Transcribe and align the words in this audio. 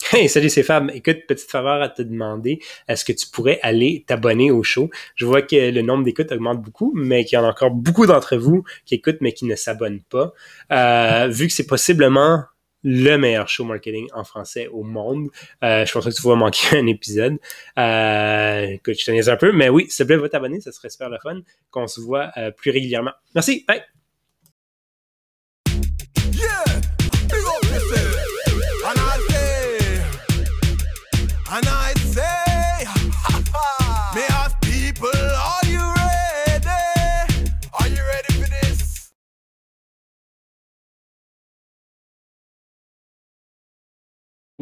Hey, 0.12 0.28
salut, 0.28 0.48
c'est 0.48 0.62
Fab. 0.62 0.90
Écoute, 0.94 1.26
petite 1.26 1.50
faveur 1.50 1.82
à 1.82 1.88
te 1.88 2.02
demander, 2.02 2.60
est-ce 2.86 3.04
que 3.04 3.12
tu 3.12 3.26
pourrais 3.26 3.58
aller 3.62 4.04
t'abonner 4.06 4.50
au 4.50 4.62
show? 4.62 4.90
Je 5.16 5.26
vois 5.26 5.42
que 5.42 5.70
le 5.70 5.82
nombre 5.82 6.04
d'écoutes 6.04 6.32
augmente 6.32 6.62
beaucoup, 6.62 6.92
mais 6.94 7.24
qu'il 7.24 7.36
y 7.36 7.40
en 7.40 7.44
a 7.44 7.48
encore 7.48 7.70
beaucoup 7.70 8.06
d'entre 8.06 8.36
vous 8.36 8.64
qui 8.86 8.94
écoutent 8.94 9.20
mais 9.20 9.32
qui 9.32 9.44
ne 9.44 9.54
s'abonnent 9.54 10.02
pas. 10.08 10.32
Euh, 10.72 11.28
vu 11.28 11.46
que 11.46 11.52
c'est 11.52 11.66
possiblement 11.66 12.44
le 12.84 13.16
meilleur 13.16 13.48
show 13.48 13.64
marketing 13.64 14.08
en 14.14 14.24
français 14.24 14.68
au 14.68 14.84
monde. 14.84 15.28
Euh, 15.64 15.84
je 15.84 15.92
pense 15.92 16.04
que 16.04 16.10
tu 16.10 16.22
vas 16.22 16.36
manquer 16.36 16.76
un 16.78 16.86
épisode. 16.86 17.36
Euh, 17.78 18.66
écoute, 18.68 18.94
je 18.98 19.04
te 19.04 19.30
un 19.30 19.36
peu, 19.36 19.52
mais 19.52 19.68
oui, 19.68 19.86
s'il 19.90 20.06
te 20.06 20.12
plaît, 20.12 20.16
va 20.16 20.28
t'abonner, 20.28 20.60
ça 20.60 20.72
serait 20.72 20.90
super 20.90 21.10
le 21.10 21.18
fun 21.22 21.40
qu'on 21.70 21.86
se 21.86 22.00
voit 22.00 22.30
euh, 22.36 22.50
plus 22.50 22.70
régulièrement. 22.70 23.12
Merci, 23.34 23.64
bye! 23.66 23.97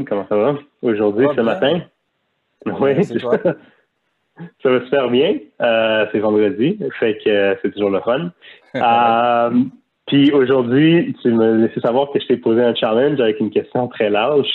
Comment 0.08 0.26
ça 0.28 0.36
va? 0.36 0.54
Aujourd'hui, 0.82 1.26
ce 1.34 1.40
matin? 1.40 1.80
Oui, 2.66 3.04
ça 4.62 4.70
va 4.70 4.84
super 4.84 5.08
bien. 5.10 5.36
Euh, 5.60 6.06
c'est 6.12 6.18
vendredi, 6.18 6.78
fait 6.98 7.18
que 7.24 7.30
euh, 7.30 7.54
c'est 7.62 7.72
toujours 7.72 7.90
le 7.90 8.00
fun. 8.00 8.30
Euh, 8.76 9.50
puis 10.06 10.32
aujourd'hui, 10.32 11.16
tu 11.22 11.32
me 11.32 11.66
laissé 11.66 11.80
savoir 11.80 12.10
que 12.12 12.20
je 12.20 12.26
t'ai 12.26 12.36
posé 12.36 12.62
un 12.62 12.74
challenge 12.74 13.18
avec 13.20 13.40
une 13.40 13.48
question 13.48 13.88
très 13.88 14.10
large. 14.10 14.46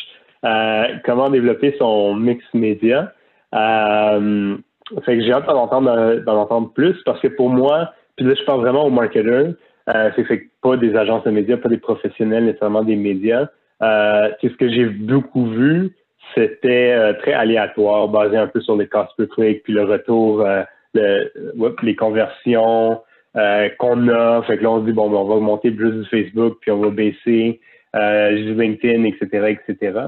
comment 1.03 1.27
développer 1.31 1.75
son 1.79 2.13
mix 2.13 2.43
média? 2.53 3.11
fait 3.51 5.17
que 5.17 5.21
j'ai 5.23 5.33
hâte 5.33 5.47
d'en 5.47 5.63
entendre, 5.63 6.21
entendre 6.27 6.71
plus 6.71 6.95
parce 7.03 7.19
que 7.19 7.29
pour 7.29 7.49
moi, 7.49 7.91
puis 8.15 8.27
là 8.27 8.35
je 8.35 8.43
parle 8.45 8.61
vraiment 8.61 8.85
aux 8.85 8.91
marketeurs, 8.91 9.53
c'est 9.87 10.23
fait 10.25 10.51
pas 10.61 10.77
des 10.77 10.95
agences 10.95 11.23
de 11.23 11.31
médias, 11.31 11.57
pas 11.57 11.69
des 11.69 11.79
professionnels 11.79 12.45
nécessairement 12.45 12.83
des 12.83 12.95
médias. 12.95 13.47
Euh, 13.81 14.29
ce 14.41 14.55
que 14.55 14.69
j'ai 14.69 14.85
beaucoup 14.85 15.47
vu, 15.47 15.91
c'était 16.35 16.93
euh, 16.93 17.13
très 17.13 17.33
aléatoire, 17.33 18.07
basé 18.07 18.37
un 18.37 18.47
peu 18.47 18.61
sur 18.61 18.75
les 18.75 18.87
cost 18.87 19.11
per 19.17 19.61
puis 19.63 19.73
le 19.73 19.83
retour, 19.83 20.45
euh, 20.45 20.63
les 20.93 21.95
conversions 21.95 23.01
qu'on 23.33 24.07
a. 24.09 24.41
Fait 24.43 24.57
que 24.57 24.63
là, 24.63 24.71
on 24.71 24.81
se 24.81 24.85
dit, 24.85 24.91
bon, 24.91 25.09
ben, 25.09 25.17
on 25.17 25.25
va 25.25 25.35
augmenter 25.35 25.71
plus 25.71 25.91
du 25.91 26.05
Facebook, 26.09 26.57
puis 26.61 26.71
on 26.71 26.79
va 26.79 26.89
baisser 26.89 27.59
du 27.93 28.53
LinkedIn, 28.53 29.03
etc., 29.05 29.57
etc. 29.57 29.99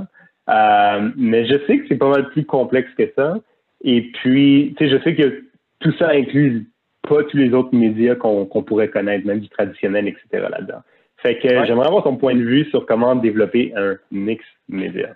mais 1.16 1.46
je 1.46 1.58
sais 1.66 1.80
que 1.80 1.86
c'est 1.88 1.98
pas 1.98 2.10
mal 2.10 2.30
plus 2.30 2.46
complexe 2.46 2.92
que 2.98 3.10
ça. 3.16 3.36
Et 3.84 4.02
puis, 4.14 4.76
tu 4.78 4.86
sais, 4.86 4.92
je 4.92 5.04
sais 5.04 5.16
que 5.16 5.44
tout 5.80 5.94
ça 5.98 6.10
inclut 6.10 6.66
pas 7.08 7.24
tous 7.24 7.38
les 7.38 7.54
autres 7.54 7.76
médias 7.76 8.16
qu'on 8.16 8.46
pourrait 8.46 8.90
connaître, 8.90 9.26
même 9.26 9.40
du 9.40 9.50
traditionnel, 9.50 10.08
etc. 10.08 10.48
là-dedans. 10.50 10.82
Fait 11.24 11.40
que 11.40 11.48
j'aimerais 11.66 11.88
avoir 11.88 12.04
ton 12.04 12.18
point 12.18 12.36
de 12.36 12.44
vue 12.44 12.66
sur 12.70 12.86
comment 12.86 13.16
développer 13.16 13.74
un 13.78 13.96
mix 14.12 14.44
média. 14.68 15.16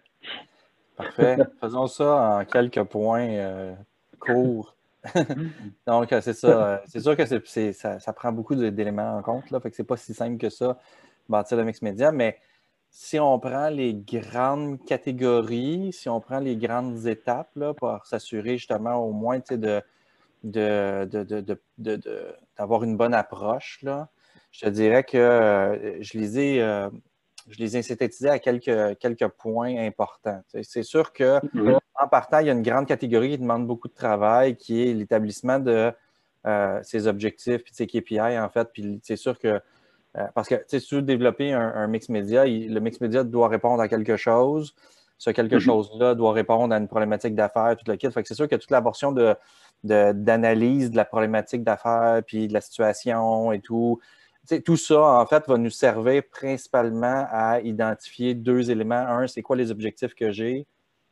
Parfait. 0.95 1.35
Faisons 1.61 1.87
ça 1.87 2.39
en 2.39 2.45
quelques 2.45 2.81
points 2.83 3.27
euh, 3.27 3.73
courts. 4.17 4.73
Donc, 5.85 6.07
c'est 6.21 6.31
ça. 6.31 6.81
C'est 6.85 7.01
sûr 7.01 7.17
que 7.17 7.25
ça, 7.25 8.13
prend 8.13 8.31
beaucoup 8.31 8.55
d'éléments 8.55 9.17
en 9.17 9.21
compte. 9.21 9.51
Là, 9.51 9.59
fait 9.59 9.69
que 9.69 9.75
c'est 9.75 9.83
pas 9.83 9.97
si 9.97 10.13
simple 10.13 10.37
que 10.37 10.49
ça, 10.49 10.77
bâtir 11.27 11.57
le 11.57 11.65
mix 11.65 11.81
média, 11.81 12.13
mais 12.13 12.37
si 12.89 13.19
on 13.19 13.37
prend 13.37 13.67
les 13.67 13.93
grandes 13.93 14.83
catégories, 14.85 15.91
si 15.91 16.07
on 16.07 16.21
prend 16.21 16.39
les 16.39 16.55
grandes 16.55 17.05
étapes 17.05 17.51
là, 17.57 17.73
pour 17.73 18.05
s'assurer 18.05 18.57
justement 18.57 18.95
au 18.95 19.11
moins 19.11 19.39
de, 19.51 19.81
d'avoir 22.57 22.85
une 22.85 22.95
bonne 22.95 23.13
approche, 23.13 23.79
là, 23.83 24.07
je 24.57 24.65
te 24.65 24.69
dirais 24.71 25.03
que 25.03 25.17
euh, 25.17 26.01
je 26.01 26.17
les 26.17 26.39
ai, 26.39 26.61
euh, 26.63 26.89
je 27.47 27.59
les 27.59 27.77
ai 27.77 27.83
synthétisés 27.83 28.29
à 28.29 28.39
quelques, 28.39 28.97
quelques 28.97 29.27
points 29.27 29.77
importants. 29.77 30.41
C'est 30.63 30.81
sûr 30.81 31.13
que 31.13 31.39
mm-hmm. 31.45 31.77
en 32.01 32.07
partant, 32.07 32.39
il 32.39 32.47
y 32.47 32.49
a 32.49 32.53
une 32.53 32.63
grande 32.63 32.87
catégorie 32.87 33.29
qui 33.29 33.37
demande 33.37 33.67
beaucoup 33.67 33.87
de 33.87 33.93
travail, 33.93 34.55
qui 34.55 34.81
est 34.89 34.93
l'établissement 34.95 35.59
de 35.59 35.91
euh, 36.47 36.79
ses 36.81 37.05
objectifs 37.05 37.61
puis 37.63 37.71
de 37.71 37.75
ses 37.75 37.85
KPI, 37.85 38.39
en 38.39 38.49
fait. 38.49 38.69
Puis 38.73 38.99
c'est 39.03 39.15
sûr 39.15 39.37
que 39.37 39.61
parce 40.33 40.47
que 40.47 40.55
si 40.65 40.81
tu 40.81 40.95
veux 40.95 41.01
développer 41.03 41.53
un, 41.53 41.85
mix 41.85 42.09
média, 42.09 42.43
le 42.43 42.79
mix 42.79 42.99
média 42.99 43.23
doit 43.23 43.49
répondre 43.49 43.79
à 43.83 43.87
quelque 43.87 44.17
chose. 44.17 44.73
Ce 45.19 45.29
quelque 45.29 45.57
mm-hmm. 45.57 45.59
chose-là 45.59 46.15
doit 46.15 46.33
répondre 46.33 46.73
à 46.73 46.79
une 46.79 46.87
problématique 46.87 47.35
d'affaires, 47.35 47.77
tout 47.77 47.85
le 47.87 47.97
kit. 47.97 48.11
Fait 48.11 48.23
que 48.23 48.27
c'est 48.27 48.33
sûr 48.33 48.47
que 48.47 48.55
toute 48.55 48.71
la 48.71 48.81
portion 48.81 49.11
de, 49.11 49.35
d'analyse 49.83 50.89
de, 50.89 50.95
la 50.95 51.05
problématique 51.05 51.63
d'affaires, 51.63 52.23
puis 52.25 52.47
de 52.47 52.53
la 52.53 52.61
situation 52.61 53.51
et 53.51 53.59
tout, 53.59 53.99
tout 54.65 54.77
ça, 54.77 55.01
en 55.01 55.25
fait, 55.25 55.47
va 55.47 55.57
nous 55.57 55.69
servir 55.69 56.23
principalement 56.29 57.27
à 57.29 57.59
identifier 57.61 58.33
deux 58.33 58.71
éléments. 58.71 58.95
Un, 58.95 59.27
c'est 59.27 59.41
quoi 59.41 59.55
les 59.55 59.71
objectifs 59.71 60.13
que 60.13 60.31
j'ai, 60.31 60.65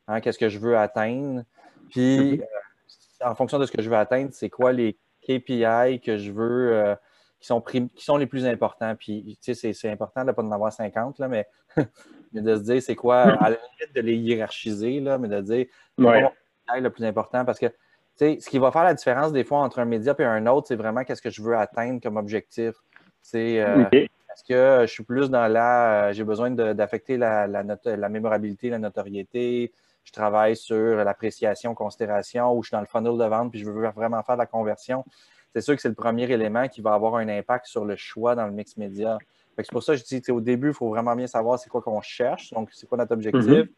hein, 0.07 0.21
qu'est-ce 0.21 0.39
que 0.39 0.49
je 0.49 0.59
veux 0.59 0.77
atteindre. 0.77 1.43
Puis, 1.89 2.37
mm-hmm. 2.37 2.41
euh, 2.41 3.27
en 3.29 3.35
fonction 3.35 3.59
de 3.59 3.65
ce 3.65 3.71
que 3.71 3.81
je 3.81 3.89
veux 3.89 3.97
atteindre, 3.97 4.29
c'est 4.31 4.49
quoi 4.49 4.71
les 4.71 4.97
KPI 5.21 6.01
que 6.03 6.17
je 6.17 6.31
veux, 6.31 6.73
euh, 6.73 6.95
qui, 7.39 7.47
sont 7.47 7.61
qui 7.61 7.89
sont 7.97 8.17
les 8.17 8.27
plus 8.27 8.45
importants. 8.45 8.95
Puis, 8.95 9.37
tu 9.41 9.53
sais, 9.53 9.73
c'est 9.73 9.89
important 9.89 10.21
de 10.21 10.27
ne 10.27 10.31
pas 10.31 10.43
en 10.43 10.51
avoir 10.51 10.71
50, 10.71 11.19
là, 11.19 11.27
mais, 11.27 11.47
de 12.33 12.55
se 12.55 12.61
dire 12.61 12.81
c'est 12.81 12.95
quoi, 12.95 13.21
à 13.21 13.49
la 13.49 13.57
limite 13.57 13.95
de 13.95 14.01
les 14.01 14.15
hiérarchiser, 14.15 14.99
là, 14.99 15.17
mais 15.17 15.27
de 15.27 15.41
dire 15.41 15.65
ouais. 15.97 16.23
le 16.79 16.89
plus 16.89 17.05
important. 17.05 17.43
Parce 17.45 17.59
que, 17.59 17.67
tu 17.67 17.73
sais, 18.17 18.37
ce 18.39 18.49
qui 18.49 18.59
va 18.59 18.71
faire 18.71 18.83
la 18.83 18.93
différence 18.93 19.31
des 19.31 19.43
fois 19.43 19.59
entre 19.59 19.79
un 19.79 19.85
média 19.85 20.15
et 20.17 20.23
un 20.23 20.47
autre, 20.47 20.67
c'est 20.67 20.75
vraiment 20.75 21.03
qu'est-ce 21.03 21.21
que 21.21 21.29
je 21.29 21.41
veux 21.41 21.57
atteindre 21.57 21.99
comme 22.01 22.17
objectif. 22.17 22.75
Euh, 23.33 23.85
Est-ce 23.91 24.43
que 24.47 24.85
je 24.85 24.91
suis 24.91 25.03
plus 25.03 25.29
dans 25.29 25.47
la. 25.47 26.09
Euh, 26.09 26.13
j'ai 26.13 26.23
besoin 26.23 26.51
d'affecter 26.51 27.17
la, 27.17 27.47
la, 27.47 28.09
mémorabilité, 28.09 28.69
la 28.69 28.79
notoriété. 28.79 29.71
Je 30.03 30.11
travaille 30.11 30.55
sur 30.55 31.03
l'appréciation, 31.03 31.73
considération, 31.73 32.53
ou 32.55 32.61
je 32.61 32.67
suis 32.67 32.75
dans 32.75 32.81
le 32.81 32.85
funnel 32.85 33.17
de 33.17 33.25
vente 33.25 33.51
puis 33.51 33.59
je 33.59 33.65
veux 33.65 33.89
vraiment 33.89 34.21
faire 34.21 34.35
de 34.35 34.41
la 34.41 34.45
conversion. 34.45 35.03
C'est 35.53 35.61
sûr 35.61 35.75
que 35.75 35.81
c'est 35.81 35.89
le 35.89 35.95
premier 35.95 36.29
élément 36.29 36.67
qui 36.67 36.81
va 36.81 36.93
avoir 36.93 37.15
un 37.15 37.29
impact 37.29 37.65
sur 37.65 37.85
le 37.85 37.95
choix 37.95 38.35
dans 38.35 38.45
le 38.45 38.51
mix 38.51 38.77
média. 38.77 39.17
C'est 39.57 39.71
pour 39.71 39.81
ça 39.81 39.93
que 39.95 39.99
je 39.99 40.03
dis 40.03 40.31
au 40.31 40.41
début, 40.41 40.67
il 40.69 40.73
faut 40.73 40.89
vraiment 40.89 41.15
bien 41.15 41.27
savoir 41.27 41.57
c'est 41.57 41.69
quoi 41.69 41.81
qu'on 41.81 42.01
cherche. 42.01 42.51
Donc, 42.51 42.69
c'est 42.73 42.87
quoi 42.87 42.97
notre 42.97 43.13
objectif? 43.13 43.41
Mm-hmm. 43.41 43.69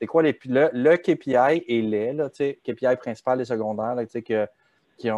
C'est 0.00 0.06
quoi 0.06 0.22
les, 0.22 0.38
le, 0.44 0.70
le, 0.72 0.96
KPI 0.96 1.64
et 1.66 1.82
les, 1.82 2.12
là, 2.12 2.28
KPI 2.30 2.96
principal 2.96 3.40
et 3.40 3.44
secondaire 3.44 3.96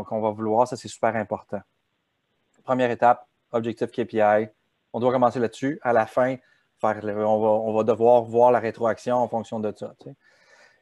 qu'on 0.04 0.20
va 0.20 0.30
vouloir, 0.30 0.66
ça 0.66 0.76
c'est 0.76 0.88
super 0.88 1.14
important. 1.16 1.60
Première 2.64 2.90
étape, 2.90 3.26
objectif 3.52 3.90
KPI. 3.90 4.48
On 4.92 5.00
doit 5.00 5.12
commencer 5.12 5.38
là-dessus. 5.38 5.78
À 5.82 5.92
la 5.92 6.06
fin, 6.06 6.36
faire 6.80 7.00
on, 7.04 7.72
va, 7.74 7.84
devoir 7.84 8.22
voir 8.22 8.52
la 8.52 8.58
rétroaction 8.58 9.16
en 9.16 9.28
fonction 9.28 9.60
de 9.60 9.72
ça. 9.76 9.94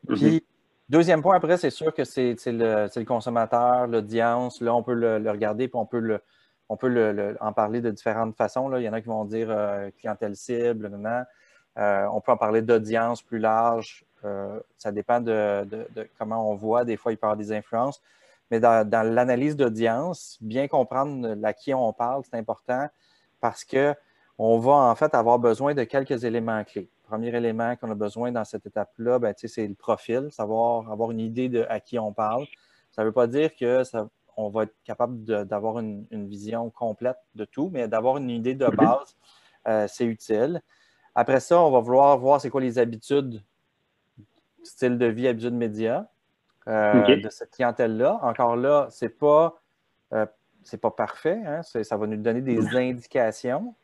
Mhm. 0.09 0.17
Puis, 0.17 0.47
deuxième 0.89 1.23
point, 1.23 1.37
après, 1.37 1.57
c'est 1.57 1.71
sûr 1.71 1.95
que 1.95 2.05
c'est 2.05 2.37
le, 2.47 3.05
consommateur, 3.05 3.87
l'audience. 3.87 4.61
Là, 4.61 4.75
on 4.75 4.83
peut 4.83 4.95
le, 4.95 5.31
regarder, 5.31 5.69
puis 5.69 5.79
on 5.79 5.87
peut, 5.87 5.99
le, 5.99 6.21
on 6.69 6.77
peut 6.77 7.37
en 7.41 7.53
parler 7.53 7.81
de 7.81 7.91
différentes 7.91 8.37
façons. 8.37 8.69
Là. 8.69 8.81
Il 8.81 8.85
y 8.85 8.89
en 8.89 8.93
a 8.93 9.01
qui 9.01 9.09
vont 9.09 9.25
dire 9.25 9.49
euh, 9.51 9.91
clientèle 9.99 10.37
cible, 10.37 10.91
euh, 11.77 12.07
on 12.13 12.21
peut 12.21 12.31
en 12.31 12.37
parler 12.37 12.63
d'audience 12.63 13.21
plus 13.23 13.39
large. 13.39 14.05
Euh, 14.25 14.61
ça 14.79 14.93
dépend 14.93 15.21
de, 15.21 15.67
comment 16.19 16.51
on 16.51 16.55
voit. 16.55 16.85
Des 16.85 16.97
fois, 16.97 17.13
il 17.13 17.17
peut 17.17 17.27
y 17.27 17.29
avoir 17.29 17.37
des 17.37 17.53
influences. 17.53 18.01
Mais 18.55 18.61
dans, 18.61 19.15
l'analyse 19.15 19.57
d'audience, 19.57 20.39
bien 20.41 20.69
comprendre 20.69 21.37
à 21.43 21.53
qui 21.53 21.75
on 21.75 21.93
parle, 21.93 22.23
c'est 22.23 22.39
important 22.39 22.87
parce 23.41 23.65
qu'on 23.65 24.59
va 24.61 24.73
en 24.73 24.95
fait 24.95 25.13
avoir 25.13 25.41
besoin 25.41 25.75
de 25.75 25.83
quelques 25.83 26.23
éléments 26.23 26.63
clés. 26.63 26.89
Le 27.03 27.09
premier 27.09 27.35
élément 27.35 27.75
qu'on 27.75 27.91
a 27.91 27.97
besoin 27.97 28.31
dans 28.31 28.45
cette 28.45 28.65
étape-là, 28.65 29.19
ben, 29.19 29.35
c'est 29.37 29.67
le 29.67 29.75
profil, 29.75 30.29
savoir 30.31 30.89
avoir 30.89 31.11
une 31.11 31.19
idée 31.19 31.49
de 31.49 31.67
à 31.69 31.81
qui 31.81 31.99
on 31.99 32.13
parle. 32.13 32.47
Ça 32.93 33.03
ne 33.03 33.09
veut 33.09 33.13
pas 33.13 33.27
dire 33.27 33.51
qu'on 33.57 34.51
va 34.51 34.63
être 34.63 34.77
capable 34.85 35.25
d'avoir 35.47 35.81
une, 35.81 36.07
vision 36.29 36.71
complète 36.71 37.19
de 37.35 37.45
tout, 37.45 37.71
mais 37.73 37.89
d'avoir 37.89 38.19
une 38.19 38.31
idée 38.31 38.55
de 38.55 38.67
base, 38.69 39.17
euh, 39.67 39.89
c'est 39.89 40.05
utile. 40.05 40.63
Après 41.17 41.41
ça, 41.41 41.61
on 41.61 41.73
va 41.73 41.81
vouloir 41.81 42.17
voir 42.19 42.41
c'est 42.41 42.51
quoi 42.51 42.61
les 42.61 42.79
habitudes, 42.79 43.43
style 44.63 44.97
de 44.97 45.07
vie, 45.07 45.27
habitudes 45.27 45.55
médias. 45.55 46.07
Euh, 46.67 47.17
de 47.17 47.29
cette 47.29 47.51
clientèle-là. 47.51 48.19
Encore 48.23 48.57
là, 48.57 48.89
ce 48.91 49.05
n'est 49.05 49.11
pas, 49.11 49.61
euh, 50.15 50.27
pas 50.81 50.91
parfait. 50.91 51.41
Hein. 51.45 51.63
Ça 51.63 51.97
va 51.97 52.07
nous 52.07 52.17
donner 52.17 52.41
des 52.41 52.75
indications. 52.75 53.75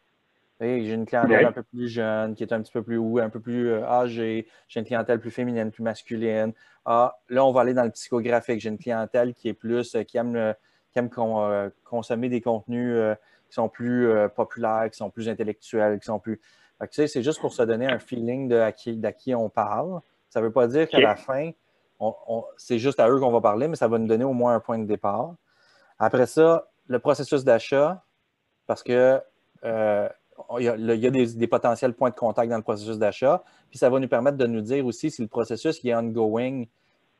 J'ai 0.60 0.92
une 0.92 1.06
clientèle 1.06 1.46
un 1.46 1.52
peu 1.52 1.62
plus 1.62 1.88
jeune, 1.88 2.34
qui 2.34 2.42
est 2.42 2.52
un 2.52 2.60
petit 2.60 2.72
peu 2.72 2.82
plus 2.82 3.00
un 3.20 3.30
peu 3.30 3.40
plus 3.40 3.68
euh, 3.68 3.84
âgée. 3.86 4.46
J'ai 4.68 4.80
une 4.80 4.86
clientèle 4.86 5.18
plus 5.18 5.30
féminine, 5.30 5.70
plus 5.70 5.82
masculine. 5.82 6.52
Ah, 6.84 7.18
là, 7.28 7.44
on 7.44 7.52
va 7.52 7.62
aller 7.62 7.72
dans 7.72 7.84
le 7.84 7.90
psychographique. 7.90 8.60
J'ai 8.60 8.68
une 8.68 8.78
clientèle 8.78 9.34
qui 9.34 9.48
est 9.48 9.54
plus, 9.54 9.96
qui 10.06 10.18
aime, 10.18 10.54
qui 10.92 10.98
aime 10.98 11.10
consommer 11.84 12.28
des 12.28 12.40
contenus 12.40 12.98
qui 13.48 13.54
sont 13.54 13.68
plus 13.68 14.08
populaires, 14.36 14.88
qui 14.90 14.98
sont 14.98 15.10
plus 15.10 15.28
intellectuels, 15.28 15.98
qui 15.98 16.06
sont 16.06 16.18
plus. 16.18 16.40
c'est 16.90 17.22
juste 17.22 17.40
pour 17.40 17.54
se 17.54 17.62
donner 17.62 17.86
un 17.86 17.98
feeling 17.98 18.48
de 18.48 18.56
à 18.56 18.72
qui, 18.72 19.00
qui 19.18 19.34
on 19.34 19.48
parle. 19.48 20.00
Ça 20.28 20.40
ne 20.40 20.46
veut 20.46 20.52
pas 20.52 20.66
dire 20.66 20.88
qu'à 20.88 21.00
la 21.00 21.16
fin, 21.16 21.52
c'est 22.56 22.78
juste 22.78 23.00
à 23.00 23.08
eux 23.08 23.18
qu'on 23.18 23.30
va 23.30 23.40
parler, 23.40 23.68
mais 23.68 23.76
ça 23.76 23.88
va 23.88 23.98
nous 23.98 24.06
donner 24.06 24.24
au 24.24 24.32
moins 24.32 24.54
un 24.54 24.60
point 24.60 24.78
de 24.78 24.84
départ. 24.84 25.34
Après 25.98 26.26
ça, 26.26 26.68
le 26.86 26.98
processus 26.98 27.44
d'achat, 27.44 28.04
parce 28.66 28.82
que 28.82 29.20
euh, 29.64 30.08
il 30.58 30.64
y 30.64 31.06
a, 31.06 31.10
des, 31.10 31.46
potentiels 31.46 31.92
points 31.92 32.10
de 32.10 32.14
contact 32.14 32.48
dans 32.50 32.56
le 32.56 32.62
processus 32.62 32.98
d'achat. 32.98 33.42
Puis 33.68 33.78
ça 33.78 33.90
va 33.90 33.98
nous 33.98 34.08
permettre 34.08 34.38
de 34.38 34.46
nous 34.46 34.62
dire 34.62 34.86
aussi 34.86 35.10
si 35.10 35.20
le 35.20 35.28
processus 35.28 35.84
est 35.84 35.94
ongoing. 35.94 36.64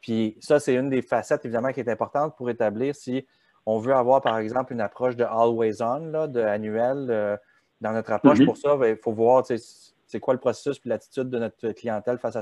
Puis 0.01 0.39
ça, 0.41 0.59
c'est 0.59 0.75
une 0.75 0.89
des 0.89 1.03
facettes, 1.03 1.45
évidemment, 1.45 1.73
qui 1.73 1.81
est 1.81 1.89
importante 1.91 2.35
pour 2.37 2.49
établir 2.49 2.95
si 2.95 3.27
on 3.67 3.79
veut 3.79 3.95
avoir, 3.95 4.23
par 4.23 4.39
exemple, 4.39 4.73
une 4.73 4.81
approche 4.81 5.17
de 5.17 5.25
always 5.25 5.83
on, 5.83 6.29
de 6.29 6.41
annuel 6.41 7.09
euh, 7.11 7.37
dans 7.83 7.93
notre 7.93 8.13
approche. 8.13 8.39
Mm-hmm. 8.39 8.47
Pour 8.47 8.57
ça, 8.57 8.77
ben, 8.77 8.97
il 8.97 8.97
faut 8.97 9.13
voir 9.13 9.45
c'est 9.47 10.21
quoi 10.21 10.33
le 10.33 10.41
processus 10.41 10.81
et 10.87 10.89
l'attitude 10.89 11.29
de 11.29 11.39
notre 11.39 11.73
clientèle 11.73 12.19
face 12.19 12.37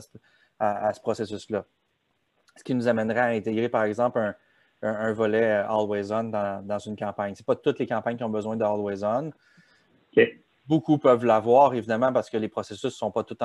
à 0.61 0.93
ce 0.93 1.01
processus-là 1.01 1.65
ce 2.59 2.65
qui 2.65 2.75
nous 2.75 2.89
amènerait 2.89 3.21
à 3.21 3.27
intégrer, 3.27 3.69
par 3.69 3.85
exemple, 3.85 4.35
un, 4.83 5.13
volet 5.13 5.45
euh, 5.45 5.69
Always 5.69 6.13
On 6.13 6.25
dans, 6.25 6.79
une 6.79 6.97
campagne. 6.97 7.35
Ce 7.35 7.43
n'est 7.43 7.47
pas 7.47 7.57
toutes 7.57 7.79
les 7.79 7.87
campagnes 7.87 8.17
qui 8.17 8.25
ont 8.25 8.31
besoin 8.31 8.57
de 8.57 8.65
Always 8.65 9.05
On. 9.05 9.33
Beaucoup 10.67 10.99
peuvent 10.99 11.25
l'avoir, 11.25 11.75
évidemment, 11.75 12.13
parce 12.13 12.29
que 12.29 12.37
les 12.37 12.49
processus 12.49 12.85
ne 12.85 12.91
sont 12.91 13.11
pas 13.11 13.25
tous 13.25 13.39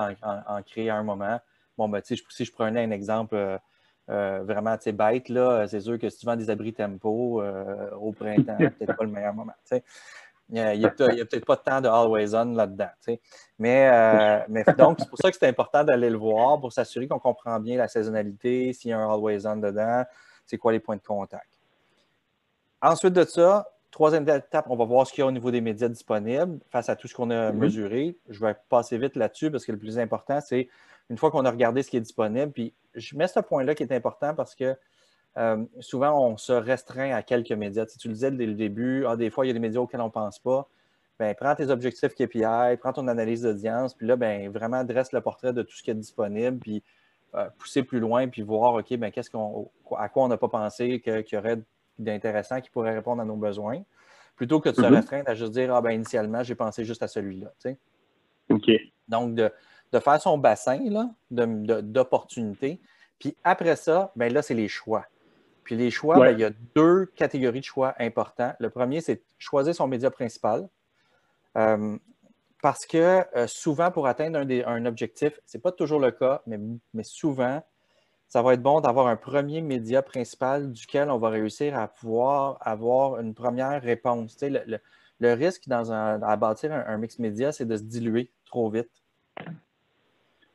ancrés 0.47 0.89
à 0.89 0.97
un 0.97 1.03
moment. 1.03 1.39
Bon, 1.77 1.87
ben, 1.87 2.01
si 2.03 2.15
je 2.15 2.51
prenais 2.51 2.83
un 2.83 2.91
exemple 2.91 3.35
euh, 3.35 3.57
euh, 4.09 4.43
vraiment 4.43 4.75
bête, 4.93 5.29
là, 5.29 5.65
c'est 5.67 5.79
sûr 5.79 5.97
que 5.97 6.09
si 6.09 6.19
tu 6.19 6.25
vends 6.25 6.35
des 6.35 6.49
abris 6.49 6.73
tempo 6.73 7.41
au 7.99 8.11
printemps, 8.11 8.57
peut-être 8.57 8.97
pas 8.97 9.03
le 9.05 9.09
meilleur 9.09 9.33
moment. 9.33 9.53
Il 10.55 10.79
n'y 10.79 10.85
a, 10.85 10.89
peut-être 10.91 11.45
pas 11.45 11.57
tant 11.57 11.81
de 11.81 11.87
always 11.87 12.35
on 12.35 12.53
là-dedans. 12.53 12.89
Mais, 13.57 13.89
euh, 13.91 14.39
mais 14.47 14.63
donc, 14.77 14.99
c'est 14.99 15.09
pour 15.09 15.17
ça 15.17 15.31
que 15.31 15.37
c'est 15.37 15.47
important 15.47 15.83
d'aller 15.83 16.11
le 16.11 16.17
voir 16.17 16.59
pour 16.59 16.71
s'assurer 16.71 17.07
qu'on 17.07 17.17
comprend 17.17 17.59
bien 17.59 17.75
la 17.77 17.87
saisonnalité, 17.87 18.71
s'il 18.71 18.91
y 18.91 18.93
a 18.93 18.99
un 18.99 19.11
always 19.11 19.47
on 19.47 19.57
dedans, 19.57 20.03
c'est 20.45 20.59
quoi 20.59 20.71
les 20.71 20.79
points 20.79 20.97
de 20.97 21.01
contact. 21.01 21.59
Ensuite 22.83 23.13
de 23.13 23.23
ça, 23.23 23.67
troisième 23.89 24.29
étape, 24.29 24.67
on 24.69 24.75
va 24.75 24.85
voir 24.85 25.07
ce 25.07 25.13
qu'il 25.13 25.21
y 25.21 25.23
a 25.23 25.27
au 25.27 25.31
niveau 25.31 25.49
des 25.49 25.61
médias 25.61 25.89
disponibles 25.89 26.59
face 26.69 26.87
à 26.87 26.95
tout 26.95 27.07
ce 27.07 27.15
qu'on 27.15 27.31
a 27.31 27.51
mm-hmm. 27.51 27.55
mesuré. 27.55 28.17
Je 28.29 28.39
vais 28.45 28.55
passer 28.69 28.99
vite 28.99 29.15
là-dessus 29.15 29.49
parce 29.49 29.65
que 29.65 29.71
le 29.71 29.79
plus 29.79 29.97
important, 29.97 30.39
c'est 30.39 30.69
une 31.09 31.17
fois 31.17 31.31
qu'on 31.31 31.45
a 31.45 31.51
regardé 31.51 31.81
ce 31.81 31.89
qui 31.89 31.97
est 31.97 32.01
disponible, 32.01 32.51
puis 32.51 32.73
je 32.93 33.17
mets 33.17 33.27
ce 33.27 33.39
point-là 33.39 33.73
qui 33.73 33.81
est 33.81 33.91
important 33.91 34.35
parce 34.35 34.53
que 34.53 34.77
euh, 35.37 35.63
souvent, 35.79 36.27
on 36.27 36.37
se 36.37 36.53
restreint 36.53 37.11
à 37.11 37.23
quelques 37.23 37.51
médias. 37.51 37.85
Tu, 37.85 37.97
tu 37.97 38.07
le 38.07 38.13
disais 38.13 38.31
dès 38.31 38.45
le 38.45 38.53
début, 38.53 39.05
ah, 39.07 39.15
des 39.15 39.29
fois, 39.29 39.45
il 39.45 39.49
y 39.49 39.51
a 39.51 39.53
des 39.53 39.59
médias 39.59 39.81
auxquels 39.81 40.01
on 40.01 40.05
ne 40.05 40.09
pense 40.09 40.39
pas. 40.39 40.67
Ben, 41.19 41.33
prends 41.35 41.55
tes 41.55 41.69
objectifs 41.69 42.15
KPI, 42.15 42.77
prends 42.79 42.93
ton 42.93 43.07
analyse 43.07 43.43
d'audience, 43.43 43.93
puis 43.93 44.07
là, 44.07 44.15
ben, 44.15 44.49
vraiment 44.49 44.83
dresse 44.83 45.11
le 45.11 45.21
portrait 45.21 45.53
de 45.53 45.61
tout 45.61 45.75
ce 45.75 45.83
qui 45.83 45.91
est 45.91 45.95
disponible, 45.95 46.57
puis 46.57 46.83
euh, 47.35 47.47
pousser 47.57 47.83
plus 47.83 47.99
loin, 47.99 48.27
puis 48.27 48.41
voir, 48.41 48.73
OK, 48.75 48.95
ben, 48.97 49.11
qu'est-ce 49.11 49.29
qu'on, 49.29 49.69
à 49.95 50.09
quoi 50.09 50.23
on 50.23 50.27
n'a 50.27 50.37
pas 50.37 50.49
pensé 50.49 50.99
qu'il 51.01 51.23
y 51.31 51.37
aurait 51.37 51.59
d'intéressant 51.99 52.61
qui 52.61 52.69
pourrait 52.69 52.93
répondre 52.93 53.21
à 53.21 53.25
nos 53.25 53.35
besoins, 53.35 53.83
plutôt 54.35 54.59
que 54.59 54.69
de 54.69 54.75
se 54.75 54.81
mm-hmm. 54.81 54.95
restreindre 54.95 55.29
à 55.29 55.35
juste 55.35 55.51
dire, 55.51 55.73
ah, 55.73 55.81
ben, 55.81 55.91
initialement, 55.91 56.43
j'ai 56.43 56.55
pensé 56.55 56.83
juste 56.83 57.03
à 57.03 57.07
celui-là. 57.07 57.51
OK. 58.49 58.71
Donc, 59.07 59.35
de, 59.35 59.51
faire 59.99 60.19
son 60.19 60.39
bassin 60.39 60.79
là, 60.89 61.09
d'opportunités. 61.29 62.79
Puis 63.19 63.37
après 63.43 63.75
ça, 63.75 64.11
ben 64.15 64.33
là, 64.33 64.41
c'est 64.41 64.55
les 64.55 64.67
choix. 64.67 65.05
Puis 65.63 65.75
les 65.75 65.91
choix, 65.91 66.19
ben, 66.19 66.31
il 66.31 66.39
y 66.39 66.43
a 66.43 66.51
deux 66.75 67.05
catégories 67.15 67.59
de 67.59 67.65
choix 67.65 67.95
importants. 67.99 68.53
Le 68.59 68.69
premier, 68.69 69.01
c'est 69.01 69.23
choisir 69.37 69.73
son 69.73 69.87
média 69.87 70.11
principal. 70.11 70.67
Euh, 71.57 71.97
parce 72.61 72.85
que 72.85 73.23
euh, 73.35 73.45
souvent, 73.45 73.91
pour 73.91 74.07
atteindre 74.07 74.39
un, 74.39 74.85
objectif, 74.85 75.39
ce 75.45 75.57
n'est 75.57 75.61
pas 75.61 75.73
toujours 75.73 75.99
le 75.99 76.11
cas, 76.11 76.41
mais, 76.47 77.03
souvent, 77.03 77.61
ça 78.29 78.41
va 78.41 78.53
être 78.53 78.61
bon 78.61 78.79
d'avoir 78.79 79.07
un 79.07 79.17
premier 79.17 79.61
média 79.61 80.01
principal 80.01 80.71
duquel 80.71 81.11
on 81.11 81.17
va 81.17 81.29
réussir 81.29 81.77
à 81.77 81.89
pouvoir 81.89 82.57
avoir 82.61 83.19
une 83.19 83.33
première 83.33 83.81
réponse. 83.81 84.37
le, 84.41 85.33
risque 85.33 85.67
dans 85.67 85.91
à 85.91 86.35
bâtir 86.37 86.71
un, 86.71 86.97
mix 86.97 87.19
média, 87.19 87.51
c'est 87.51 87.65
de 87.65 87.75
se 87.75 87.83
diluer 87.83 88.31
trop 88.45 88.69
vite. 88.69 88.89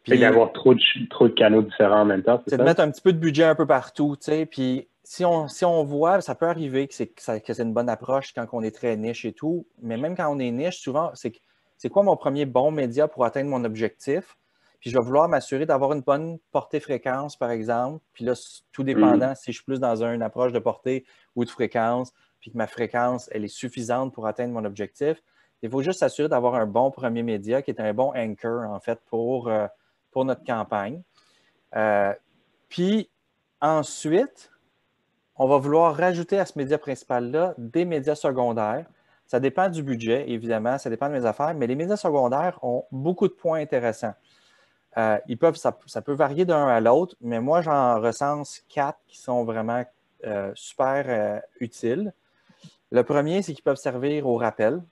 Puis 0.04 0.18
d'avoir 0.18 0.52
trop 0.52 0.74
de, 0.74 0.80
trop 1.10 1.28
de 1.28 1.34
canaux 1.34 1.60
différents 1.60 2.00
en 2.00 2.06
même 2.06 2.22
temps. 2.22 2.42
C'est 2.46 2.56
de 2.56 2.62
mettre 2.62 2.80
un 2.80 2.90
petit 2.90 3.02
peu 3.02 3.12
de 3.12 3.18
budget 3.18 3.44
un 3.44 3.54
peu 3.54 3.66
partout, 3.66 4.16
Puis 4.50 4.88
si 5.08 5.24
on, 5.24 5.48
si 5.48 5.64
on 5.64 5.84
voit, 5.84 6.20
ça 6.20 6.34
peut 6.34 6.46
arriver 6.46 6.86
que 6.86 6.92
c'est, 6.94 7.58
une 7.58 7.72
bonne 7.72 7.88
approche 7.88 8.34
quand 8.34 8.46
on 8.52 8.62
est 8.62 8.76
très 8.76 8.94
niche 8.98 9.24
et 9.24 9.32
tout, 9.32 9.66
mais 9.80 9.96
même 9.96 10.14
quand 10.14 10.28
on 10.30 10.38
est 10.38 10.50
niche, 10.50 10.80
souvent, 10.80 11.12
c'est, 11.14 11.32
c'est 11.78 11.88
quoi 11.88 12.02
mon 12.02 12.14
premier 12.14 12.44
bon 12.44 12.70
média 12.70 13.08
pour 13.08 13.24
atteindre 13.24 13.48
mon 13.48 13.64
objectif? 13.64 14.36
Puis 14.80 14.90
je 14.90 14.98
vais 14.98 15.02
vouloir 15.02 15.26
m'assurer 15.26 15.64
d'avoir 15.64 15.94
une 15.94 16.02
bonne 16.02 16.38
portée-fréquence, 16.52 17.36
par 17.36 17.50
exemple. 17.50 18.04
Puis 18.12 18.26
là, 18.26 18.34
tout 18.70 18.82
dépendant 18.82 19.34
si 19.34 19.50
je 19.50 19.56
suis 19.56 19.64
plus 19.64 19.80
dans 19.80 20.04
une 20.04 20.20
approche 20.20 20.52
de 20.52 20.58
portée 20.58 21.06
ou 21.36 21.46
de 21.46 21.50
fréquence, 21.50 22.12
puis 22.38 22.50
que 22.50 22.58
ma 22.58 22.66
fréquence, 22.66 23.30
elle 23.32 23.46
est 23.46 23.48
suffisante 23.48 24.12
pour 24.12 24.26
atteindre 24.26 24.52
mon 24.52 24.66
objectif. 24.66 25.22
Il 25.62 25.70
faut 25.70 25.80
juste 25.80 26.00
s'assurer 26.00 26.28
d'avoir 26.28 26.54
un 26.54 26.66
bon 26.66 26.90
premier 26.90 27.22
média 27.22 27.62
qui 27.62 27.70
est 27.70 27.80
un 27.80 27.94
bon 27.94 28.12
anchor, 28.14 28.70
en 28.70 28.78
fait, 28.78 29.00
pour, 29.06 29.48
euh, 29.48 29.68
pour 30.10 30.26
notre 30.26 30.44
campagne. 30.44 31.02
Euh, 31.76 32.12
puis 32.68 33.08
ensuite, 33.62 34.50
on 35.38 35.46
va 35.46 35.58
vouloir 35.58 35.96
rajouter 35.96 36.38
à 36.38 36.46
ce 36.46 36.58
média 36.58 36.78
principal-là 36.78 37.54
des 37.58 37.84
médias 37.84 38.14
secondaires. 38.14 38.86
Ça 39.26 39.40
dépend 39.40 39.68
du 39.68 39.82
budget, 39.82 40.28
évidemment, 40.30 40.78
ça 40.78 40.90
dépend 40.90 41.08
de 41.08 41.12
mes 41.12 41.24
affaires, 41.24 41.54
mais 41.54 41.66
les 41.66 41.74
médias 41.74 41.96
secondaires 41.96 42.58
ont 42.62 42.84
beaucoup 42.90 43.28
de 43.28 43.32
points 43.32 43.60
intéressants. 43.60 44.14
Euh, 44.96 45.18
ils 45.28 45.38
peuvent, 45.38 45.56
ça, 45.56 45.72
peut 46.02 46.14
varier 46.14 46.44
d'un 46.44 46.66
à 46.66 46.80
l'autre, 46.80 47.14
mais 47.20 47.40
moi, 47.40 47.60
j'en 47.60 48.00
recense 48.00 48.62
quatre 48.68 48.98
qui 49.06 49.18
sont 49.18 49.44
vraiment 49.44 49.84
euh, 50.26 50.50
super 50.54 51.04
euh, 51.06 51.38
utiles. 51.60 52.12
Le 52.90 53.04
premier, 53.04 53.42
c'est 53.42 53.52
qu'ils 53.52 53.62
peuvent 53.62 53.76
servir 53.76 54.26
au 54.26 54.36
rappel. 54.36 54.82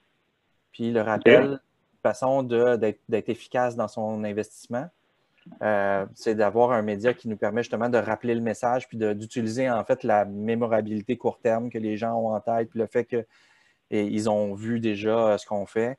Puis 0.71 0.91
le 0.91 1.01
rappel, 1.01 1.59
façon 2.03 2.43
d'être 2.43 3.29
efficace 3.29 3.75
dans 3.75 3.87
son 3.87 4.23
investissement. 4.23 4.87
Euh, 5.61 6.05
c'est 6.13 6.35
d'avoir 6.35 6.71
un 6.71 6.81
média 6.81 7.13
qui 7.13 7.27
nous 7.27 7.37
permet 7.37 7.63
justement 7.63 7.89
de 7.89 7.97
rappeler 7.97 8.35
le 8.35 8.41
message 8.41 8.87
puis 8.87 8.97
d'utiliser 8.97 9.69
en 9.69 9.83
fait 9.83 10.03
la 10.03 10.25
mémorabilité 10.25 11.17
court 11.17 11.39
terme 11.39 11.69
que 11.69 11.77
les 11.77 11.97
gens 11.97 12.15
ont 12.15 12.33
en 12.33 12.39
tête, 12.39 12.69
puis 12.69 12.79
le 12.79 12.87
fait 12.87 13.05
qu'ils 13.05 14.29
ont 14.29 14.53
vu 14.53 14.79
déjà 14.79 15.17
euh, 15.17 15.37
ce 15.37 15.45
qu'on 15.45 15.65
fait. 15.65 15.97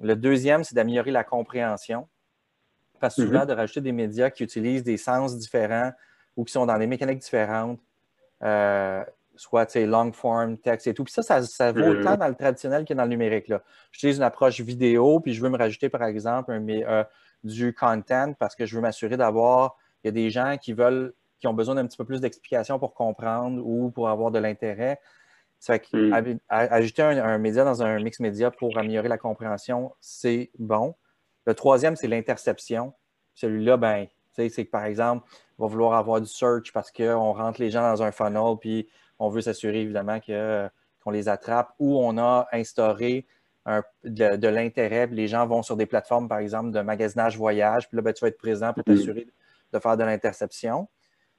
Le 0.00 0.16
deuxième, 0.16 0.64
c'est 0.64 0.74
d'améliorer 0.74 1.10
la 1.10 1.24
compréhension. 1.24 2.08
Parce 3.00 3.16
que 3.16 3.22
souvent, 3.22 3.40
mm-hmm. 3.40 3.46
de 3.46 3.52
rajouter 3.52 3.80
des 3.82 3.92
médias 3.92 4.30
qui 4.30 4.42
utilisent 4.42 4.82
des 4.82 4.96
sens 4.96 5.36
différents 5.36 5.92
ou 6.36 6.44
qui 6.44 6.52
sont 6.52 6.64
dans 6.64 6.78
des 6.78 6.86
mécaniques 6.86 7.18
différentes, 7.18 7.78
euh, 8.42 9.04
soit 9.36 9.74
long 9.76 10.12
form, 10.12 10.56
texte 10.56 10.86
et 10.86 10.94
tout. 10.94 11.04
Puis 11.04 11.12
ça, 11.12 11.22
ça, 11.22 11.72
vaut 11.72 11.80
mm-hmm. 11.80 12.00
autant 12.00 12.16
dans 12.16 12.28
le 12.28 12.34
traditionnel 12.34 12.86
que 12.86 12.94
dans 12.94 13.02
le 13.02 13.10
numérique. 13.10 13.52
J'utilise 13.92 14.16
une 14.16 14.22
approche 14.22 14.60
vidéo, 14.60 15.20
puis 15.20 15.34
je 15.34 15.42
veux 15.42 15.50
me 15.50 15.58
rajouter, 15.58 15.90
par 15.90 16.04
exemple, 16.04 16.52
un, 16.52 17.06
du 17.44 17.74
content 17.74 18.32
parce 18.38 18.54
que 18.54 18.66
je 18.66 18.74
veux 18.74 18.82
m'assurer 18.82 19.16
d'avoir, 19.16 19.76
il 20.02 20.08
y 20.08 20.10
a 20.10 20.12
des 20.12 20.30
gens 20.30 20.56
qui 20.60 20.72
veulent, 20.72 21.14
qui 21.40 21.46
ont 21.46 21.54
besoin 21.54 21.74
d'un 21.74 21.86
petit 21.86 21.96
peu 21.96 22.04
plus 22.04 22.20
d'explications 22.20 22.78
pour 22.78 22.94
comprendre 22.94 23.62
ou 23.64 23.90
pour 23.90 24.08
avoir 24.08 24.30
de 24.30 24.38
l'intérêt. 24.38 25.00
Ça 25.58 25.78
fait 25.78 25.96
hmm. 25.96 26.38
ajouter 26.48 27.02
un, 27.02 27.38
média 27.38 27.64
dans 27.64 27.82
un 27.82 27.98
mix 28.00 28.20
média 28.20 28.50
pour 28.50 28.76
améliorer 28.78 29.08
la 29.08 29.18
compréhension, 29.18 29.94
c'est 30.00 30.50
bon. 30.58 30.94
Le 31.46 31.54
troisième, 31.54 31.96
c'est 31.96 32.08
l'interception. 32.08 32.92
Celui-là, 33.34 33.76
ben, 33.76 34.06
c'est 34.32 34.50
que 34.50 34.70
par 34.70 34.84
exemple, 34.84 35.26
on 35.58 35.66
va 35.66 35.70
vouloir 35.70 35.94
avoir 35.94 36.20
du 36.20 36.26
search 36.26 36.72
parce 36.72 36.90
qu'on 36.90 37.32
rentre 37.32 37.60
les 37.60 37.70
gens 37.70 37.82
dans 37.82 38.02
un 38.02 38.12
funnel, 38.12 38.56
puis 38.60 38.88
on 39.18 39.28
veut 39.28 39.40
s'assurer 39.40 39.80
évidemment 39.80 40.20
qu'on 40.20 41.10
les 41.10 41.28
attrape, 41.28 41.74
ou 41.78 41.98
on 41.98 42.18
a 42.18 42.46
instauré 42.52 43.26
de, 44.04 44.48
l'intérêt. 44.48 45.06
Les 45.08 45.28
gens 45.28 45.46
vont 45.46 45.62
sur 45.62 45.76
des 45.76 45.86
plateformes, 45.86 46.28
par 46.28 46.38
exemple, 46.38 46.70
de 46.70 46.80
magasinage 46.80 47.36
voyage. 47.36 47.88
Puis 47.88 47.96
là, 47.96 48.02
ben, 48.02 48.12
tu 48.12 48.22
vas 48.22 48.28
être 48.28 48.38
présent 48.38 48.72
pour 48.72 48.82
mm-hmm. 48.84 48.96
t'assurer 48.96 49.26
de 49.72 49.78
faire 49.78 49.96
de 49.96 50.04
l'interception. 50.04 50.88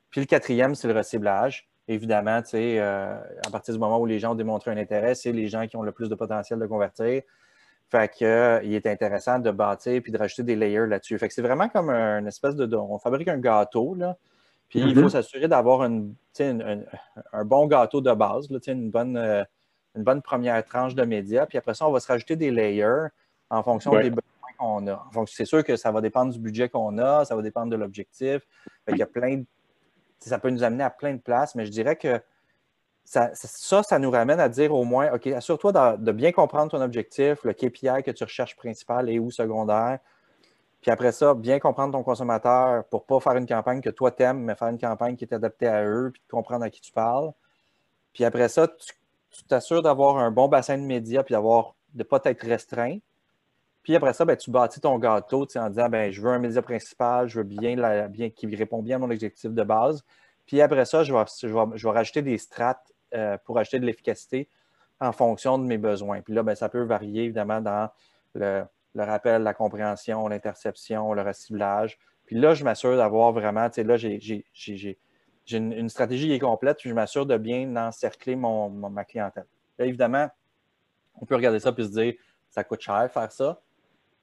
Puis 0.09 0.21
le 0.21 0.25
quatrième, 0.25 0.75
c'est 0.75 0.87
le 0.87 0.93
reciblage. 0.93 1.69
Évidemment, 1.87 2.41
tu 2.41 2.49
sais, 2.49 2.79
euh, 2.79 3.15
à 3.45 3.49
partir 3.49 3.73
du 3.73 3.79
moment 3.79 3.99
où 3.99 4.05
les 4.05 4.19
gens 4.19 4.33
ont 4.33 4.35
démontré 4.35 4.71
un 4.71 4.77
intérêt, 4.77 5.15
c'est 5.15 5.31
les 5.31 5.47
gens 5.47 5.67
qui 5.67 5.77
ont 5.77 5.83
le 5.83 5.93
plus 5.93 6.09
de 6.09 6.15
potentiel 6.15 6.59
de 6.59 6.65
convertir. 6.65 7.21
Fait 7.89 8.11
qu'il 8.11 8.27
euh, 8.27 8.59
est 8.61 8.85
intéressant 8.85 9.39
de 9.39 9.49
bâtir 9.51 10.01
puis 10.01 10.11
de 10.11 10.17
rajouter 10.17 10.43
des 10.43 10.57
layers 10.57 10.87
là-dessus. 10.87 11.17
Fait 11.17 11.29
que 11.29 11.33
c'est 11.33 11.41
vraiment 11.41 11.69
comme 11.69 11.89
une 11.89 12.27
espèce 12.27 12.55
de. 12.55 12.75
On 12.75 12.99
fabrique 12.99 13.29
un 13.29 13.37
gâteau, 13.37 13.95
là. 13.95 14.17
Puis 14.67 14.81
il 14.81 14.93
faut 14.93 15.03
mm-hmm. 15.03 15.09
s'assurer 15.09 15.47
d'avoir 15.47 15.83
un, 15.83 16.11
bon 17.45 17.67
gâteau 17.67 18.01
de 18.01 18.11
base, 18.11 18.49
là, 18.49 18.59
une 18.67 18.91
bonne. 18.91 19.15
Euh, 19.15 19.43
une 19.97 20.03
bonne 20.03 20.21
première 20.21 20.63
tranche 20.63 20.95
de 20.95 21.03
médias. 21.03 21.45
Puis 21.45 21.57
après 21.57 21.73
ça, 21.73 21.87
on 21.87 21.91
va 21.91 21.99
se 21.99 22.07
rajouter 22.07 22.35
des 22.35 22.51
layers 22.51 23.07
en 23.49 23.63
fonction 23.63 23.91
des 23.91 24.09
besoins 24.09 24.23
qu'on 24.57 24.87
a. 24.87 25.09
c'est 25.27 25.45
sûr 25.45 25.63
que 25.63 25.75
ça 25.75 25.91
va 25.91 26.01
dépendre 26.01 26.31
du 26.31 26.39
budget 26.39 26.69
qu'on 26.69 26.97
a, 26.97 27.25
ça 27.25 27.35
va 27.35 27.41
dépendre 27.41 27.69
de 27.69 27.75
l'objectif. 27.75 28.41
Il 28.87 28.97
y 28.97 29.01
a 29.01 29.05
plein 29.05 29.43
ça 30.19 30.39
peut 30.39 30.49
nous 30.49 30.63
amener 30.63 30.83
à 30.83 30.89
plein 30.89 31.13
de 31.13 31.19
places, 31.19 31.55
mais 31.55 31.65
je 31.65 31.71
dirais 31.71 31.95
que 31.95 32.19
ça, 33.03 33.31
ça, 33.33 33.99
nous 33.99 34.11
ramène 34.11 34.39
à 34.39 34.49
dire 34.49 34.73
au 34.73 34.83
moins, 34.83 35.13
OK, 35.13 35.27
assure-toi 35.27 35.97
de, 35.97 36.11
bien 36.11 36.33
comprendre 36.33 36.71
ton 36.71 36.81
objectif, 36.81 37.43
le 37.43 37.53
KPI 37.53 38.03
que 38.03 38.11
tu 38.11 38.23
recherches 38.23 38.55
principal 38.57 39.09
et 39.09 39.17
ou 39.17 39.31
secondaire. 39.31 39.99
Puis 40.81 40.91
après 40.91 41.13
ça, 41.13 41.33
bien 41.33 41.59
comprendre 41.59 41.93
ton 41.93 42.03
consommateur 42.03 42.83
pour 42.85 43.01
ne 43.01 43.05
pas 43.05 43.19
faire 43.21 43.37
une 43.37 43.47
campagne 43.47 43.81
que 43.81 43.89
toi 43.89 44.11
t'aimes, 44.11 44.39
mais 44.39 44.55
faire 44.55 44.67
une 44.67 44.77
campagne 44.77 45.15
qui 45.15 45.23
est 45.23 45.33
adaptée 45.33 45.67
à 45.67 45.85
eux, 45.85 46.11
puis 46.11 46.21
de 46.21 46.29
comprendre 46.29 46.65
à 46.65 46.69
qui 46.69 46.81
tu 46.81 46.91
parles. 46.91 47.31
Puis 48.13 48.25
après 48.25 48.49
ça, 48.49 48.67
tu 48.67 48.93
t'assures 49.47 49.81
d'avoir 49.81 50.17
un 50.17 50.31
bon 50.31 50.47
bassin 50.47 50.77
de 50.77 50.83
médias, 50.83 51.23
puis 51.23 51.33
d'avoir 51.33 51.75
de 51.93 51.99
ne 51.99 52.03
pas 52.03 52.19
être 52.25 52.45
restreint. 52.45 52.97
Puis 53.83 53.95
après 53.95 54.13
ça, 54.13 54.25
ben, 54.25 54.35
tu 54.35 54.51
bâtis 54.51 54.81
ton 54.81 54.97
gâteau 54.99 55.47
en 55.55 55.69
disant 55.69 55.89
ben, 55.89 56.11
je 56.11 56.21
veux 56.21 56.29
un 56.29 56.39
média 56.39 56.61
principal, 56.61 57.27
je 57.27 57.39
veux 57.39 57.45
bien, 57.45 58.07
bien 58.09 58.29
qui 58.29 58.53
répond 58.55 58.81
bien 58.81 58.97
à 58.97 58.99
mon 58.99 59.09
objectif 59.09 59.51
de 59.51 59.63
base. 59.63 60.03
Puis 60.45 60.61
après 60.61 60.85
ça, 60.85 61.03
je 61.03 61.13
vais, 61.13 61.23
je 61.75 61.87
vais, 61.87 61.93
rajouter 61.93 62.21
des 62.21 62.37
strates 62.37 62.93
euh, 63.13 63.37
pour 63.45 63.57
acheter 63.59 63.79
de 63.79 63.85
l'efficacité 63.85 64.49
en 64.99 65.11
fonction 65.11 65.57
de 65.57 65.63
mes 65.63 65.77
besoins. 65.77 66.21
Puis 66.21 66.33
là, 66.33 66.43
ben, 66.43 66.55
ça 66.55 66.69
peut 66.69 66.83
varier 66.83 67.23
évidemment 67.23 67.61
dans 67.61 67.89
le, 68.33 68.65
rappel, 68.95 69.43
la 69.43 69.53
compréhension, 69.53 70.27
l'interception, 70.27 71.13
le 71.13 71.21
reciblage. 71.21 71.97
Puis 72.25 72.35
là, 72.35 72.53
je 72.53 72.63
m'assure 72.63 72.97
d'avoir 72.97 73.31
vraiment, 73.31 73.69
tu 73.69 73.75
sais, 73.75 73.83
là, 73.83 73.95
j'ai 73.95 74.99
une, 75.51 75.89
stratégie 75.89 76.27
qui 76.27 76.33
est 76.33 76.39
complète, 76.39 76.77
puis 76.77 76.89
je 76.89 76.95
m'assure 76.95 77.25
de 77.25 77.37
bien 77.37 77.75
encercler 77.75 78.35
mon, 78.35 78.69
ma 78.69 79.05
clientèle. 79.05 79.45
Là, 79.77 79.85
évidemment, 79.85 80.29
on 81.15 81.25
peut 81.25 81.35
regarder 81.35 81.59
ça 81.59 81.73
et 81.75 81.83
se 81.83 81.89
dire, 81.89 82.13
ça 82.49 82.63
coûte 82.63 82.81
cher 82.81 83.09
faire 83.11 83.31
ça. 83.31 83.61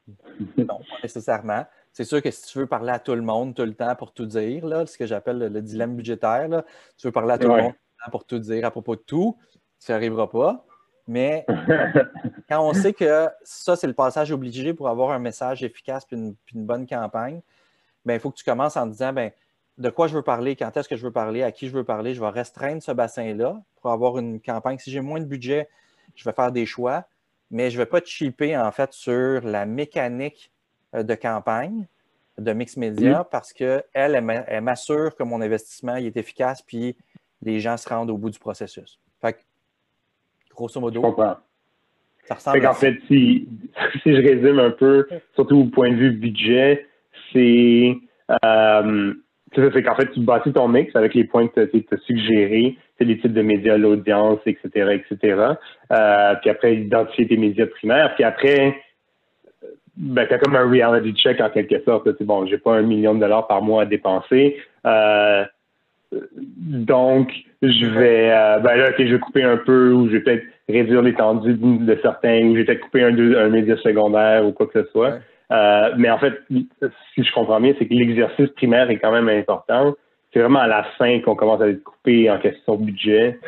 Non, 0.59 0.79
pas 0.79 0.97
nécessairement. 1.03 1.65
C'est 1.93 2.05
sûr 2.05 2.21
que 2.21 2.31
si 2.31 2.43
tu 2.43 2.59
veux 2.59 2.67
parler 2.67 2.93
à 2.93 2.99
tout 2.99 3.15
le 3.15 3.23
monde 3.23 3.55
tout 3.55 3.65
le 3.65 3.75
temps 3.75 3.95
pour 3.95 4.13
tout 4.13 4.27
dire, 4.27 4.67
là, 4.67 4.85
ce 4.85 4.99
que 4.99 5.07
j'appelle 5.07 5.39
le, 5.39 5.63
dilemme 5.63 5.97
budgétaire, 5.97 6.49
là, 6.49 6.65
tu 6.99 7.07
veux 7.07 7.13
parler 7.13 7.33
à 7.33 7.39
tout 7.39 7.49
le 7.49 7.63
monde 7.63 7.75
pour 8.11 8.25
tout 8.25 8.39
dire 8.39 8.67
à 8.67 8.71
propos 8.71 8.97
de 8.97 9.01
tout, 9.01 9.39
ça 9.79 9.95
n'arrivera 9.95 10.29
pas. 10.29 10.67
Mais 11.07 11.47
quand 12.49 12.69
on 12.69 12.75
sait 12.75 12.93
que 12.93 13.29
ça, 13.43 13.77
c'est 13.77 13.87
le 13.87 13.93
passage 13.95 14.33
obligé 14.33 14.75
pour 14.75 14.89
avoir 14.89 15.11
un 15.11 15.19
message 15.19 15.63
efficace 15.63 16.07
et 16.11 16.17
une, 16.17 16.37
bonne 16.53 16.87
campagne, 16.87 17.41
ben, 18.05 18.15
il 18.15 18.21
faut 18.21 18.31
que 18.31 18.37
tu 18.37 18.45
commences 18.45 18.77
en 18.77 18.87
disant 18.87 19.13
ben, 19.13 19.31
de 19.79 19.91
quoi 19.91 20.07
je 20.07 20.15
veux 20.15 20.23
parler, 20.23 20.57
quand 20.57 20.77
est-ce 20.77 20.89
que 20.89 20.97
je 20.97 21.05
veux 21.05 21.13
parler, 21.13 21.43
à 21.43 21.53
qui 21.53 21.69
je 21.69 21.73
veux 21.73 21.85
parler. 21.85 22.15
Je 22.15 22.21
vais 22.21 22.29
restreindre 22.29 22.83
ce 22.83 22.93
bassin-là 22.93 23.61
pour 23.81 23.91
avoir 23.91 24.19
une 24.19 24.41
campagne. 24.41 24.79
Si 24.79 24.91
j'ai 24.91 25.01
moins 25.01 25.21
de 25.21 25.25
budget, 25.25 25.69
je 26.15 26.25
vais 26.25 26.33
faire 26.33 26.53
des 26.53 26.67
choix 26.67 27.07
mais 27.55 27.71
je 27.71 27.79
ne 27.79 27.83
vais 27.83 27.89
pas 27.89 28.01
cheaper 28.05 28.57
en 28.57 28.73
fait 28.73 28.93
sur 28.93 29.41
la 29.43 29.65
mécanique 29.65 30.51
euh, 30.95 31.03
de 31.03 31.15
campagne 31.15 31.87
de 32.37 32.53
Mix 32.53 32.77
Media 32.77 33.23
parce 33.31 33.53
qu'elle, 33.53 33.85
elle, 33.95 34.61
m'assure 34.61 35.15
que 35.15 35.23
mon 35.23 35.41
investissement 35.41 35.95
est 35.95 36.17
efficace 36.17 36.63
puis 36.63 36.97
les 37.43 37.61
gens 37.61 37.77
se 37.77 37.89
rendent 37.89 38.11
au 38.11 38.19
bout 38.19 38.31
du 38.31 38.41
processus. 38.41 38.99
Fait 39.21 39.35
que, 39.35 39.39
grosso 40.51 40.81
modo, 40.81 41.15
ça 42.25 42.35
ressemble 42.35 42.67
En 42.67 42.75
fait, 42.75 42.97
si, 43.07 43.49
je 44.05 44.21
résume 44.21 44.59
un 44.59 44.71
peu, 44.71 45.07
surtout 45.35 45.59
au 45.59 45.65
point 45.67 45.91
de 45.91 45.97
vue 45.97 46.11
budget, 46.11 46.89
c'est 47.33 47.97
euh, 48.45 49.15
c'est 49.55 49.83
qu'en 49.83 49.95
fait, 49.95 50.11
tu 50.13 50.21
bâtis 50.21 50.53
ton 50.53 50.69
mix 50.69 50.95
avec 50.97 51.15
les 51.15 51.25
points 51.25 51.49
que 51.49 51.65
tu 51.65 51.85
as 51.91 51.97
suggérés, 51.99 52.77
les 53.01 53.19
types 53.19 53.33
de 53.33 53.43
médias, 53.43 53.77
l'audience, 53.77 54.41
etc., 54.47 55.01
etc. 55.11 55.55
Euh, 55.93 56.35
puis 56.41 56.51
après, 56.51 56.77
identifier 56.77 57.27
tes 57.27 57.37
médias 57.37 57.67
primaires. 57.67 58.15
Puis 58.15 58.25
après, 58.25 58.77
ben, 59.97 60.27
tu 60.27 60.35
as 60.35 60.39
comme 60.39 60.57
un 60.57 60.69
reality 60.69 61.13
check 61.15 61.41
en 61.41 61.51
quelque 61.51 61.83
sorte. 61.85 62.09
C'est 62.19 62.25
bon, 62.25 62.47
j'ai 62.47 62.59
pas 62.59 62.75
un 62.75 62.83
million 62.83 63.15
de 63.15 63.21
dollars 63.21 63.47
par 63.47 63.63
mois 63.63 63.83
à 63.83 63.87
dépenser. 63.87 64.57
Euh, 64.87 65.45
donc, 66.57 67.33
je 67.63 67.87
vais, 67.87 68.31
euh, 68.31 68.59
ben 68.59 68.77
là, 68.77 68.93
je 68.97 69.05
vais 69.05 69.19
couper 69.19 69.43
un 69.43 69.57
peu 69.57 69.93
ou 69.93 70.09
je 70.09 70.13
vais 70.13 70.21
peut-être 70.21 70.45
réduire 70.69 71.03
l'étendue 71.03 71.55
de 71.55 71.99
certains 72.03 72.43
ou 72.45 72.53
je 72.55 72.59
vais 72.61 72.65
peut-être 72.65 72.81
couper 72.81 73.03
un, 73.03 73.17
un 73.19 73.49
média 73.49 73.77
secondaire 73.79 74.47
ou 74.47 74.53
quoi 74.53 74.67
que 74.67 74.83
ce 74.83 74.89
soit. 74.91 75.19
Euh, 75.53 75.95
mais 75.97 76.11
en 76.11 76.19
fait, 76.19 76.35
si 76.49 77.23
je 77.23 77.33
comprends 77.33 77.61
bien, 77.61 77.75
c'est 77.79 77.87
que 77.87 77.95
l'exercice 77.95 78.49
primaire 78.51 78.91
est 78.91 78.99
quand 78.99 79.13
même 79.13 79.29
important. 79.29 79.95
C'est 80.33 80.41
vraiment 80.41 80.61
à 80.61 80.67
la 80.67 80.85
fin 80.99 81.21
qu'on 81.21 81.37
commence 81.37 81.61
à 81.61 81.69
être 81.69 81.83
coupé 81.83 82.31
en 82.31 82.39
question 82.39 82.77
budget. 82.77 83.39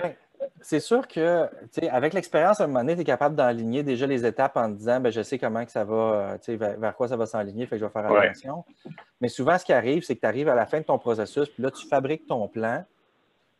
C'est 0.61 0.81
sûr 0.81 1.07
que, 1.09 1.47
avec 1.91 2.13
l'expérience, 2.13 2.61
à 2.61 2.65
un 2.65 2.67
moment 2.67 2.81
donné, 2.81 2.95
tu 2.95 3.03
es 3.03 3.05
capable 3.05 3.35
d'enligner 3.35 3.83
déjà 3.83 4.07
les 4.07 4.25
étapes 4.25 4.57
en 4.57 4.69
disant, 4.69 5.01
ben, 5.01 5.11
je 5.11 5.23
sais 5.23 5.39
comment 5.39 5.65
que 5.65 5.71
ça 5.71 5.85
va, 5.85 6.39
euh, 6.49 6.57
vers, 6.57 6.79
vers, 6.79 6.97
quoi 6.97 7.09
ça 7.09 7.17
va 7.17 7.27
s'enligner, 7.27 7.67
fait 7.67 7.77
que 7.77 7.81
je 7.81 7.85
vais 7.85 7.91
faire 7.91 8.07
attention. 8.07 8.65
Mais 9.21 9.29
souvent, 9.29 9.59
ce 9.59 9.65
qui 9.65 9.73
arrive, 9.73 10.03
c'est 10.03 10.15
que 10.15 10.21
tu 10.21 10.27
arrives 10.27 10.49
à 10.49 10.55
la 10.55 10.67
fin 10.67 10.79
de 10.81 10.85
ton 10.85 10.99
processus, 10.99 11.49
puis 11.49 11.63
là, 11.63 11.71
tu 11.71 11.87
fabriques 11.87 12.27
ton 12.27 12.47
plan. 12.49 12.85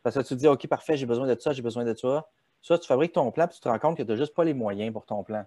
Parce 0.03 0.15
que 0.15 0.21
tu 0.21 0.29
te 0.29 0.33
dis, 0.35 0.47
OK, 0.47 0.67
parfait, 0.67 0.95
j'ai 0.95 1.05
besoin 1.05 1.27
de 1.27 1.39
ça, 1.39 1.51
j'ai 1.51 1.61
besoin 1.61 1.83
de 1.83 1.93
ça. 1.93 2.25
Soit 2.61 2.79
tu 2.79 2.87
fabriques 2.87 3.13
ton 3.13 3.31
plan, 3.31 3.47
puis 3.47 3.55
tu 3.55 3.61
te 3.61 3.69
rends 3.69 3.79
compte 3.79 3.97
que 3.97 4.03
tu 4.03 4.09
n'as 4.09 4.15
juste 4.15 4.33
pas 4.33 4.43
les 4.43 4.53
moyens 4.53 4.91
pour 4.93 5.05
ton 5.05 5.23
plan. 5.23 5.43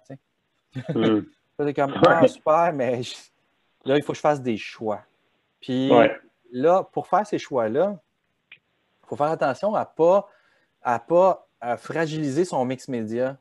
Hmm. 0.89 1.21
C'est 1.59 1.73
comme, 1.73 1.93
ah, 2.07 2.27
super, 2.27 2.73
mais 2.73 3.01
là, 3.85 3.95
il 3.95 4.03
faut 4.03 4.13
que 4.13 4.17
je 4.17 4.21
fasse 4.21 4.41
des 4.41 4.57
choix. 4.57 5.01
Puis 5.59 5.91
là, 6.51 6.83
pour 6.91 7.07
faire 7.07 7.25
ces 7.25 7.37
choix-là, 7.37 7.99
il 8.51 9.07
faut 9.07 9.15
faire 9.15 9.27
attention 9.27 9.75
à 9.75 9.81
ne 9.81 9.95
pas, 9.95 10.27
à 10.81 10.99
pas 10.99 11.47
fragiliser 11.77 12.45
son 12.45 12.65
mix 12.65 12.87
média 12.87 13.37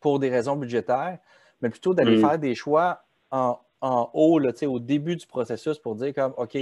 pour 0.00 0.18
des 0.18 0.28
raisons 0.28 0.56
budgétaires, 0.56 1.18
mais 1.60 1.70
plutôt 1.70 1.94
d'aller 1.94 2.16
mm. 2.16 2.20
faire 2.20 2.38
des 2.38 2.54
choix 2.54 3.04
en, 3.30 3.58
en 3.80 4.10
haut, 4.12 4.38
là, 4.38 4.52
au 4.66 4.78
début 4.78 5.16
du 5.16 5.26
processus 5.26 5.78
pour 5.78 5.94
dire 5.94 6.14
comme, 6.14 6.34
OK, 6.36 6.56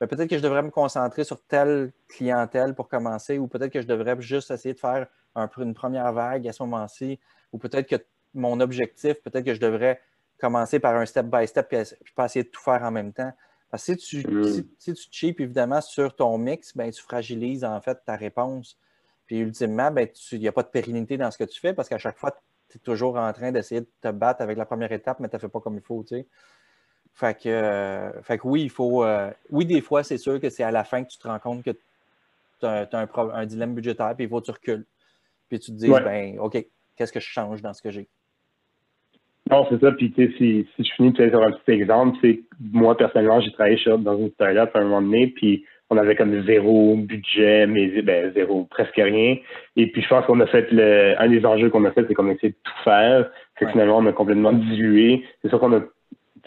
ben, 0.00 0.08
peut-être 0.08 0.28
que 0.28 0.36
je 0.36 0.42
devrais 0.42 0.62
me 0.62 0.70
concentrer 0.70 1.24
sur 1.24 1.40
telle 1.42 1.92
clientèle 2.08 2.74
pour 2.74 2.88
commencer, 2.88 3.38
ou 3.38 3.46
peut-être 3.46 3.72
que 3.72 3.80
je 3.80 3.86
devrais 3.86 4.20
juste 4.20 4.50
essayer 4.50 4.74
de 4.74 4.80
faire 4.80 5.06
un, 5.34 5.48
une 5.58 5.74
première 5.74 6.12
vague 6.12 6.46
à 6.48 6.52
ce 6.52 6.62
moment-ci, 6.62 7.18
ou 7.52 7.58
peut-être 7.58 7.88
que 7.88 7.96
mon 8.34 8.60
objectif, 8.60 9.14
peut-être 9.22 9.44
que 9.44 9.54
je 9.54 9.60
devrais 9.60 10.00
commencer 10.38 10.78
par 10.78 10.96
un 10.96 11.06
step 11.06 11.26
by 11.26 11.46
step 11.46 11.68
puis, 11.68 11.78
pas 12.14 12.26
essayer 12.26 12.44
de 12.44 12.50
tout 12.50 12.60
faire 12.60 12.82
en 12.82 12.90
même 12.90 13.12
temps. 13.12 13.32
Parce 13.70 13.86
que 13.86 13.98
si 13.98 14.22
tu, 14.22 14.28
mm. 14.28 14.64
si, 14.78 15.08
cheap, 15.10 15.40
évidemment, 15.40 15.80
sur 15.80 16.14
ton 16.14 16.36
mix, 16.38 16.76
ben, 16.76 16.90
tu 16.90 17.02
fragilises 17.02 17.64
en 17.64 17.80
fait 17.80 17.98
ta 18.04 18.16
réponse. 18.16 18.78
Puis 19.26 19.38
ultimement, 19.38 19.90
ben, 19.90 20.08
il 20.32 20.40
n'y 20.40 20.48
a 20.48 20.52
pas 20.52 20.62
de 20.62 20.68
pérennité 20.68 21.16
dans 21.16 21.30
ce 21.30 21.38
que 21.38 21.44
tu 21.44 21.58
fais 21.58 21.72
parce 21.72 21.88
qu'à 21.88 21.98
chaque 21.98 22.18
fois, 22.18 22.36
tu 22.68 22.76
es 22.76 22.80
toujours 22.80 23.16
en 23.16 23.32
train 23.32 23.52
d'essayer 23.52 23.80
de 23.80 23.90
te 24.00 24.10
battre 24.10 24.42
avec 24.42 24.58
la 24.58 24.66
première 24.66 24.92
étape, 24.92 25.18
mais 25.20 25.28
tu 25.28 25.36
ne 25.36 25.40
fais 25.40 25.48
pas 25.48 25.60
comme 25.60 25.76
il 25.76 25.80
faut. 25.80 26.04
Tu 26.04 26.26
fait, 27.14 27.40
que, 27.42 27.48
euh, 27.48 28.22
fait 28.22 28.38
que 28.38 28.46
oui, 28.46 28.62
il 28.62 28.70
faut. 28.70 29.04
Euh, 29.04 29.30
oui, 29.50 29.64
des 29.64 29.80
fois, 29.80 30.02
c'est 30.02 30.18
sûr 30.18 30.40
que 30.40 30.50
c'est 30.50 30.64
à 30.64 30.70
la 30.70 30.84
fin 30.84 31.02
que 31.04 31.08
tu 31.08 31.18
te 31.18 31.26
rends 31.26 31.38
compte 31.38 31.62
que 31.62 31.70
tu 31.70 32.66
as, 32.66 32.88
un, 32.92 33.08
un, 33.16 33.46
dilemme 33.46 33.74
budgétaire, 33.74 34.14
puis 34.14 34.24
il 34.24 34.28
faut 34.28 34.40
que 34.40 34.46
tu 34.46 34.50
recules. 34.50 34.86
Puis 35.48 35.60
tu 35.60 35.70
te 35.72 35.76
dis, 35.76 35.88
ben, 35.88 36.38
OK, 36.38 36.64
qu'est-ce 36.96 37.12
que 37.12 37.20
je 37.20 37.28
change 37.28 37.62
dans 37.62 37.72
ce 37.72 37.82
que 37.82 37.90
j'ai? 37.90 38.08
Non, 39.50 39.66
c'est 39.68 39.80
ça. 39.80 39.92
Puis, 39.92 40.10
tu 40.10 40.26
sais, 40.26 40.32
si, 40.38 40.66
si 40.74 40.84
je 40.84 40.94
finis 40.94 41.12
peut-être 41.12 41.32
sur 41.32 41.42
un 41.42 41.52
petit 41.52 41.72
exemple, 41.72 42.16
c'est 42.22 42.40
moi, 42.72 42.96
personnellement, 42.96 43.40
j'ai 43.40 43.52
travaillé 43.52 43.78
dans 43.98 44.18
une 44.18 44.30
startup 44.30 44.74
à 44.74 44.78
un 44.78 44.84
moment 44.84 45.02
donné, 45.02 45.26
puis 45.28 45.64
on 45.90 45.98
avait 45.98 46.16
comme 46.16 46.44
zéro 46.46 46.96
budget, 46.96 47.66
mais 47.66 48.02
ben, 48.02 48.32
zéro, 48.34 48.64
presque 48.64 48.96
rien. 48.96 49.36
Et 49.76 49.86
puis, 49.88 50.02
je 50.02 50.08
pense 50.08 50.24
qu'on 50.24 50.40
a 50.40 50.46
fait 50.46 50.70
le, 50.72 51.14
un 51.20 51.28
des 51.28 51.44
enjeux 51.44 51.68
qu'on 51.68 51.84
a 51.84 51.92
fait, 51.92 52.06
c'est 52.08 52.14
qu'on 52.14 52.28
a 52.28 52.32
essayé 52.32 52.50
de 52.50 52.58
tout 52.64 52.82
faire. 52.84 53.28
C'est 53.58 53.70
finalement, 53.70 53.98
on 53.98 54.06
a 54.06 54.12
complètement 54.12 54.52
dilué. 54.52 55.24
C'est 55.42 55.48
sûr 55.48 55.60
qu'on 55.60 55.74
a, 55.74 55.80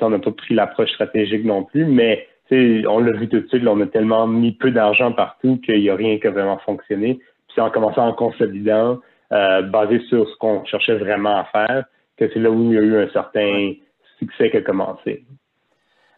on 0.02 0.10
n'a 0.10 0.20
pas 0.20 0.32
pris 0.32 0.56
l'approche 0.56 0.90
stratégique 0.90 1.46
non 1.46 1.64
plus, 1.64 1.86
mais 1.86 2.28
on 2.52 3.00
l'a 3.00 3.12
vu 3.12 3.28
tout 3.30 3.40
de 3.40 3.48
suite, 3.48 3.62
là, 3.62 3.74
on 3.74 3.82
a 3.82 3.88
tellement 3.88 4.26
mis 4.26 4.54
peu 4.54 4.72
d'argent 4.72 5.12
partout 5.12 5.58
qu'il 5.64 5.82
n'y 5.82 5.90
a 5.90 5.96
rien 5.96 6.18
qui 6.18 6.28
a 6.28 6.32
vraiment 6.32 6.58
fonctionné. 6.60 7.20
Puis, 7.50 7.62
en 7.62 7.70
commençant 7.70 8.08
en 8.08 8.14
consolidant, 8.14 9.00
euh, 9.32 9.62
basé 9.62 10.00
sur 10.10 10.28
ce 10.28 10.36
qu'on 10.38 10.66
cherchait 10.66 10.96
vraiment 10.96 11.38
à 11.38 11.44
faire, 11.46 11.86
que 12.18 12.30
c'est 12.34 12.40
là 12.40 12.50
où 12.50 12.64
il 12.64 12.74
y 12.74 12.78
a 12.78 12.82
eu 12.82 12.98
un 12.98 13.10
certain 13.12 13.74
succès 14.20 14.50
qui 14.50 14.58
a 14.58 14.62
commencé. 14.62 15.26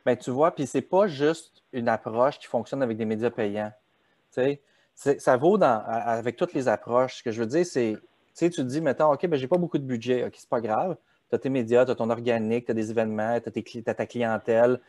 Bien, 0.05 0.15
tu 0.15 0.31
vois, 0.31 0.55
puis 0.55 0.65
c'est 0.65 0.81
pas 0.81 1.07
juste 1.07 1.63
une 1.73 1.89
approche 1.89 2.39
qui 2.39 2.47
fonctionne 2.47 2.81
avec 2.81 2.97
des 2.97 3.05
médias 3.05 3.29
payants. 3.29 3.71
Ça 4.95 5.37
vaut 5.37 5.57
dans, 5.57 5.83
avec 5.85 6.35
toutes 6.35 6.53
les 6.53 6.67
approches. 6.67 7.17
Ce 7.17 7.23
que 7.23 7.31
je 7.31 7.39
veux 7.39 7.47
dire, 7.47 7.65
c'est, 7.65 7.93
tu 7.93 7.99
sais, 8.33 8.49
tu 8.49 8.61
te 8.61 8.67
dis, 8.67 8.81
mettons, 8.81 9.11
OK, 9.11 9.27
ben, 9.27 9.37
j'ai 9.37 9.47
pas 9.47 9.57
beaucoup 9.57 9.77
de 9.77 9.83
budget. 9.83 10.25
OK, 10.25 10.33
c'est 10.37 10.49
pas 10.49 10.61
grave. 10.61 10.95
Tu 11.29 11.35
as 11.35 11.39
tes 11.39 11.49
médias, 11.49 11.85
tu 11.85 11.91
as 11.91 11.95
ton 11.95 12.09
organique, 12.09 12.65
tu 12.65 12.71
as 12.71 12.73
des 12.73 12.91
événements, 12.91 13.39
tu 13.39 13.83
as, 13.85 13.93
ta 13.93 14.05
clientèle. 14.05 14.79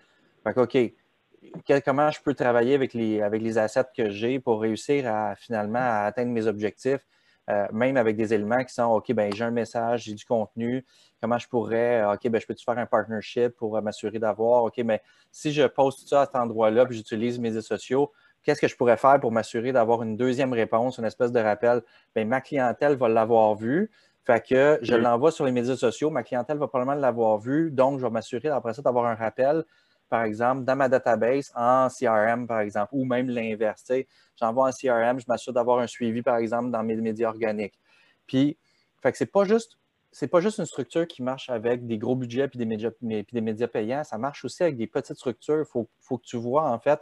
Fait 0.45 0.55
que, 0.55 0.61
OK, 0.61 1.83
comment 1.85 2.11
je 2.11 2.21
peux 2.23 2.35
travailler 2.35 2.75
avec 2.75 2.95
les, 2.95 3.21
avec 3.21 3.43
les 3.43 3.59
assets 3.59 3.85
que 3.97 4.11
j'ai 4.11 4.39
pour 4.39 4.61
réussir 4.61 5.13
à 5.13 5.35
finalement 5.37 5.81
à 5.81 6.05
atteindre 6.07 6.31
mes 6.31 6.47
objectifs? 6.47 7.05
Euh, 7.51 7.67
même 7.73 7.97
avec 7.97 8.17
des 8.17 8.33
éléments 8.33 8.63
qui 8.63 8.73
sont 8.73 8.85
OK, 8.85 9.13
ben 9.13 9.33
j'ai 9.35 9.45
un 9.45 9.51
message, 9.51 10.05
j'ai 10.05 10.15
du 10.15 10.25
contenu, 10.25 10.85
comment 11.21 11.39
je 11.39 11.49
pourrais, 11.49 12.05
OK, 12.05 12.29
ben 12.29 12.41
je 12.41 12.47
peux-tu 12.47 12.65
faire 12.65 12.79
un 12.79 12.87
partnership 12.87 13.57
pour 13.57 13.77
euh, 13.77 13.81
m'assurer 13.81 14.21
d'avoir, 14.21 14.65
OK, 14.65 14.79
mais 14.85 15.03
si 15.33 15.53
je 15.53 15.67
poste 15.67 16.09
ça 16.09 16.23
à 16.23 16.27
cet 16.27 16.37
endroit-là, 16.37 16.87
puis 16.87 16.97
j'utilise 16.97 17.41
mes 17.41 17.49
réseaux 17.49 17.63
sociaux, 17.63 18.13
qu'est-ce 18.45 18.61
que 18.61 18.69
je 18.69 18.77
pourrais 18.77 18.97
faire 18.97 19.19
pour 19.19 19.33
m'assurer 19.33 19.73
d'avoir 19.73 20.03
une 20.05 20.17
deuxième 20.17 20.53
réponse, 20.53 20.99
une 20.99 21.07
espèce 21.07 21.33
de 21.33 21.41
rappel? 21.41 21.83
Bien, 22.15 22.25
ma 22.25 22.41
clientèle 22.41 22.97
va 22.97 23.09
l'avoir 23.09 23.57
vu. 23.57 23.91
Fait 24.25 24.47
que 24.47 24.79
je 24.83 24.95
l'envoie 24.95 25.33
sur 25.33 25.45
les 25.45 25.51
médias 25.51 25.77
sociaux, 25.77 26.11
ma 26.11 26.23
clientèle 26.23 26.59
va 26.59 26.69
probablement 26.69 27.01
l'avoir 27.01 27.39
vu, 27.39 27.71
donc 27.73 27.99
je 27.99 28.05
vais 28.05 28.13
m'assurer 28.13 28.49
après 28.49 28.75
ça 28.75 28.83
d'avoir 28.83 29.07
un 29.07 29.15
rappel 29.15 29.65
par 30.11 30.25
exemple, 30.25 30.65
dans 30.65 30.77
ma 30.77 30.89
database 30.89 31.53
en 31.55 31.89
CRM, 31.89 32.47
par 32.47 32.61
exemple, 32.61 32.91
ou 32.93 33.05
même 33.05 33.31
l'inverse. 33.31 33.91
J'envoie 34.39 34.69
en 34.69 34.73
CRM, 34.73 35.21
je 35.21 35.25
m'assure 35.29 35.53
d'avoir 35.53 35.79
un 35.79 35.87
suivi, 35.87 36.21
par 36.21 36.37
exemple, 36.37 36.71
dans 36.71 36.83
mes 36.83 36.97
médias 36.97 37.29
organiques. 37.29 37.79
Puis, 38.27 38.59
fait 39.01 39.13
que 39.13 39.19
c'est 39.19 39.27
pas 39.27 39.45
juste 39.45 39.79
c'est 40.13 40.27
pas 40.27 40.41
juste 40.41 40.59
une 40.59 40.67
structure 40.67 41.07
qui 41.07 41.23
marche 41.23 41.51
avec 41.51 41.87
des 41.87 41.97
gros 41.97 42.17
budgets 42.17 42.49
et 42.53 42.59
des 42.59 42.65
médias, 42.65 42.91
puis 42.91 43.25
des 43.33 43.41
médias 43.41 43.69
payants, 43.69 44.03
ça 44.03 44.19
marche 44.19 44.45
aussi 44.45 44.63
avec 44.65 44.77
des 44.77 44.89
petites 44.89 45.17
structures. 45.17 45.61
Il 45.61 45.71
faut, 45.71 45.89
faut, 46.01 46.19
que 46.19 46.25
tu 46.25 46.37
vois, 46.37 46.69
en 46.69 46.81
fait, 46.81 46.99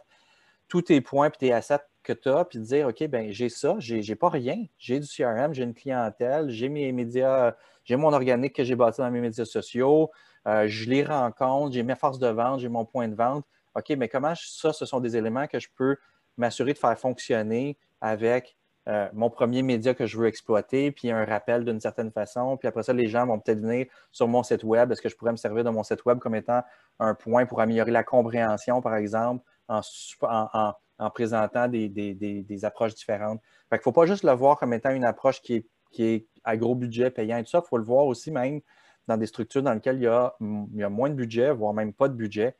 tous 0.69 0.83
tes 0.83 1.01
points 1.01 1.29
et 1.29 1.31
tes 1.31 1.53
assets 1.53 1.81
que 2.03 2.13
tu 2.13 2.29
as, 2.29 2.45
puis 2.45 2.59
dire, 2.59 2.89
OK, 2.89 3.03
ben 3.09 3.31
j'ai 3.33 3.49
ça, 3.49 3.77
j'ai 3.79 4.15
pas 4.15 4.29
rien. 4.29 4.63
J'ai 4.77 5.01
du 5.01 5.07
CRM, 5.09 5.55
j'ai 5.55 5.63
une 5.63 5.75
clientèle, 5.75 6.51
j'ai 6.51 6.69
mes 6.69 6.93
médias, 6.93 7.55
j'ai 7.89 7.97
mon 7.97 8.13
organique 8.13 8.55
que 8.55 8.65
j'ai 8.65 8.77
bâti 8.77 9.01
dans 9.01 9.11
mes 9.11 9.23
médias 9.23 9.47
sociaux, 9.47 10.11
euh, 10.47 10.69
je 10.69 10.91
les 10.91 11.03
rencontre, 11.03 11.73
j'ai 11.73 11.83
mes 11.83 11.95
forces 11.95 12.19
de 12.19 12.29
vente, 12.29 12.61
j'ai 12.61 12.69
mon 12.69 12.85
point 12.85 13.09
de 13.09 13.15
vente. 13.15 13.47
OK, 13.75 13.89
mais 13.97 14.09
comment 14.09 14.35
ça, 14.37 14.75
ce 14.75 14.85
sont 14.85 15.01
des 15.01 15.17
éléments 15.17 15.47
que 15.47 15.59
je 15.59 15.69
peux 15.75 15.97
m'assurer 16.37 16.75
de 16.75 16.79
faire 16.79 16.99
fonctionner 16.99 17.79
avec 18.03 18.59
euh, 18.89 19.09
mon 19.15 19.31
premier 19.31 19.63
média 19.63 19.95
que 19.95 20.05
je 20.07 20.19
veux 20.19 20.27
exploiter, 20.27 20.93
puis 20.93 21.11
un 21.11 21.25
rappel 21.25 21.65
d'une 21.65 21.81
certaine 21.81 22.11
façon. 22.13 22.59
Puis 22.59 22.69
après 22.69 22.83
ça, 22.83 22.93
les 22.93 23.09
gens 23.09 23.27
vont 23.27 23.39
peut-être 23.39 23.61
venir 23.61 23.87
sur 24.13 24.29
mon 24.29 24.43
site 24.43 24.65
web. 24.65 24.93
Est-ce 24.93 25.01
que 25.01 25.09
je 25.09 25.17
pourrais 25.17 25.33
me 25.33 25.37
servir 25.39 25.65
de 25.65 25.71
mon 25.71 25.83
site 25.83 26.05
web 26.05 26.19
comme 26.19 26.35
étant 26.35 26.63
un 26.99 27.15
point 27.15 27.47
pour 27.47 27.63
améliorer 27.63 27.91
la 27.91 28.05
compréhension, 28.05 28.83
par 28.83 28.97
exemple, 28.97 29.43
en, 29.69 31.11
présentant 31.15 31.69
des, 31.69 32.65
approches 32.65 32.95
différentes? 32.95 33.41
Fait 33.71 33.77
qu'il 33.77 33.81
ne 33.81 33.83
faut 33.83 33.93
pas 33.93 34.05
juste 34.07 34.25
le 34.25 34.33
voir 34.33 34.59
comme 34.59 34.75
étant 34.75 34.91
une 34.91 35.05
approche 35.05 35.41
qui 35.41 35.55
est, 35.55 35.67
qui 35.91 36.05
est 36.05 36.27
à 36.45 36.57
gros 36.57 36.75
budget 36.75 37.11
payant 37.11 37.39
et 37.39 37.45
tout 37.45 37.51
ça. 37.51 37.63
Il 37.65 37.69
faut 37.69 37.79
le 37.79 37.85
voir 37.85 38.07
aussi 38.07 38.31
même 38.31 38.61
dans 39.07 39.17
des 39.17 39.27
structures 39.27 39.63
dans 39.63 39.73
lesquelles 39.73 39.97
il 39.97 40.03
y 40.03 40.07
a, 40.07 40.35
il 40.41 40.77
y 40.77 40.83
a 40.83 40.89
moins 40.89 41.09
de 41.09 41.15
budget, 41.15 41.51
voire 41.53 41.73
même 41.73 41.93
pas 41.93 42.09
de 42.09 42.15
budget, 42.15 42.55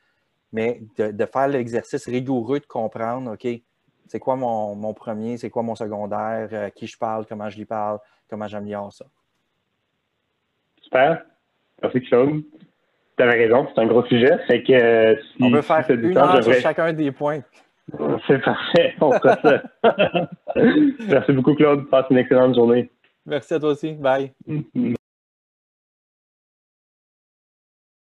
mais 0.53 0.83
de, 0.97 1.11
de 1.11 1.27
faire 1.27 1.49
l'exercice 1.49 2.07
rigoureux 2.07 2.61
de 2.61 2.67
comprendre, 2.67 3.33
OK, 3.33 3.47
c'est 4.09 4.19
quoi 4.19 4.37
mon, 4.37 4.95
premier, 4.95 5.37
c'est 5.37 5.51
quoi 5.51 5.63
mon 5.63 5.75
secondaire, 5.75 6.49
euh, 6.53 6.71
qui 6.71 6.87
je 6.87 6.99
parle, 6.99 7.27
comment 7.27 7.49
je 7.51 7.59
lui 7.59 7.67
parle, 7.67 7.99
comment 8.29 8.49
j'améliore 8.49 8.93
ça. 8.93 9.05
Super. 10.81 11.23
Merci 11.83 12.01
Claude. 12.03 12.43
Tu 13.17 13.23
avais 13.23 13.47
raison, 13.47 13.69
c'est 13.75 13.81
un 13.81 13.87
gros 13.87 14.05
sujet. 14.07 14.39
Fait 14.47 14.63
que, 14.63 14.73
euh, 14.73 15.15
On 15.41 15.51
peut 15.51 15.63
faire 15.63 15.85
une 15.91 16.17
heure 16.17 16.43
sur 16.43 16.55
chacun 16.55 16.93
des 16.93 17.13
points. 17.13 17.41
C'est 18.27 18.43
parfait, 18.43 18.95
on 19.01 19.13
fera 19.13 19.37
ça. 19.41 19.63
Merci 21.09 21.33
beaucoup 21.33 21.55
Claude, 21.55 21.89
passe 21.89 22.05
une 22.11 22.19
excellente 22.19 22.55
journée. 22.55 22.91
Merci 23.29 23.55
à 23.55 23.61
toi 23.61 23.71
aussi. 23.71 23.93
Bye. 23.93 24.33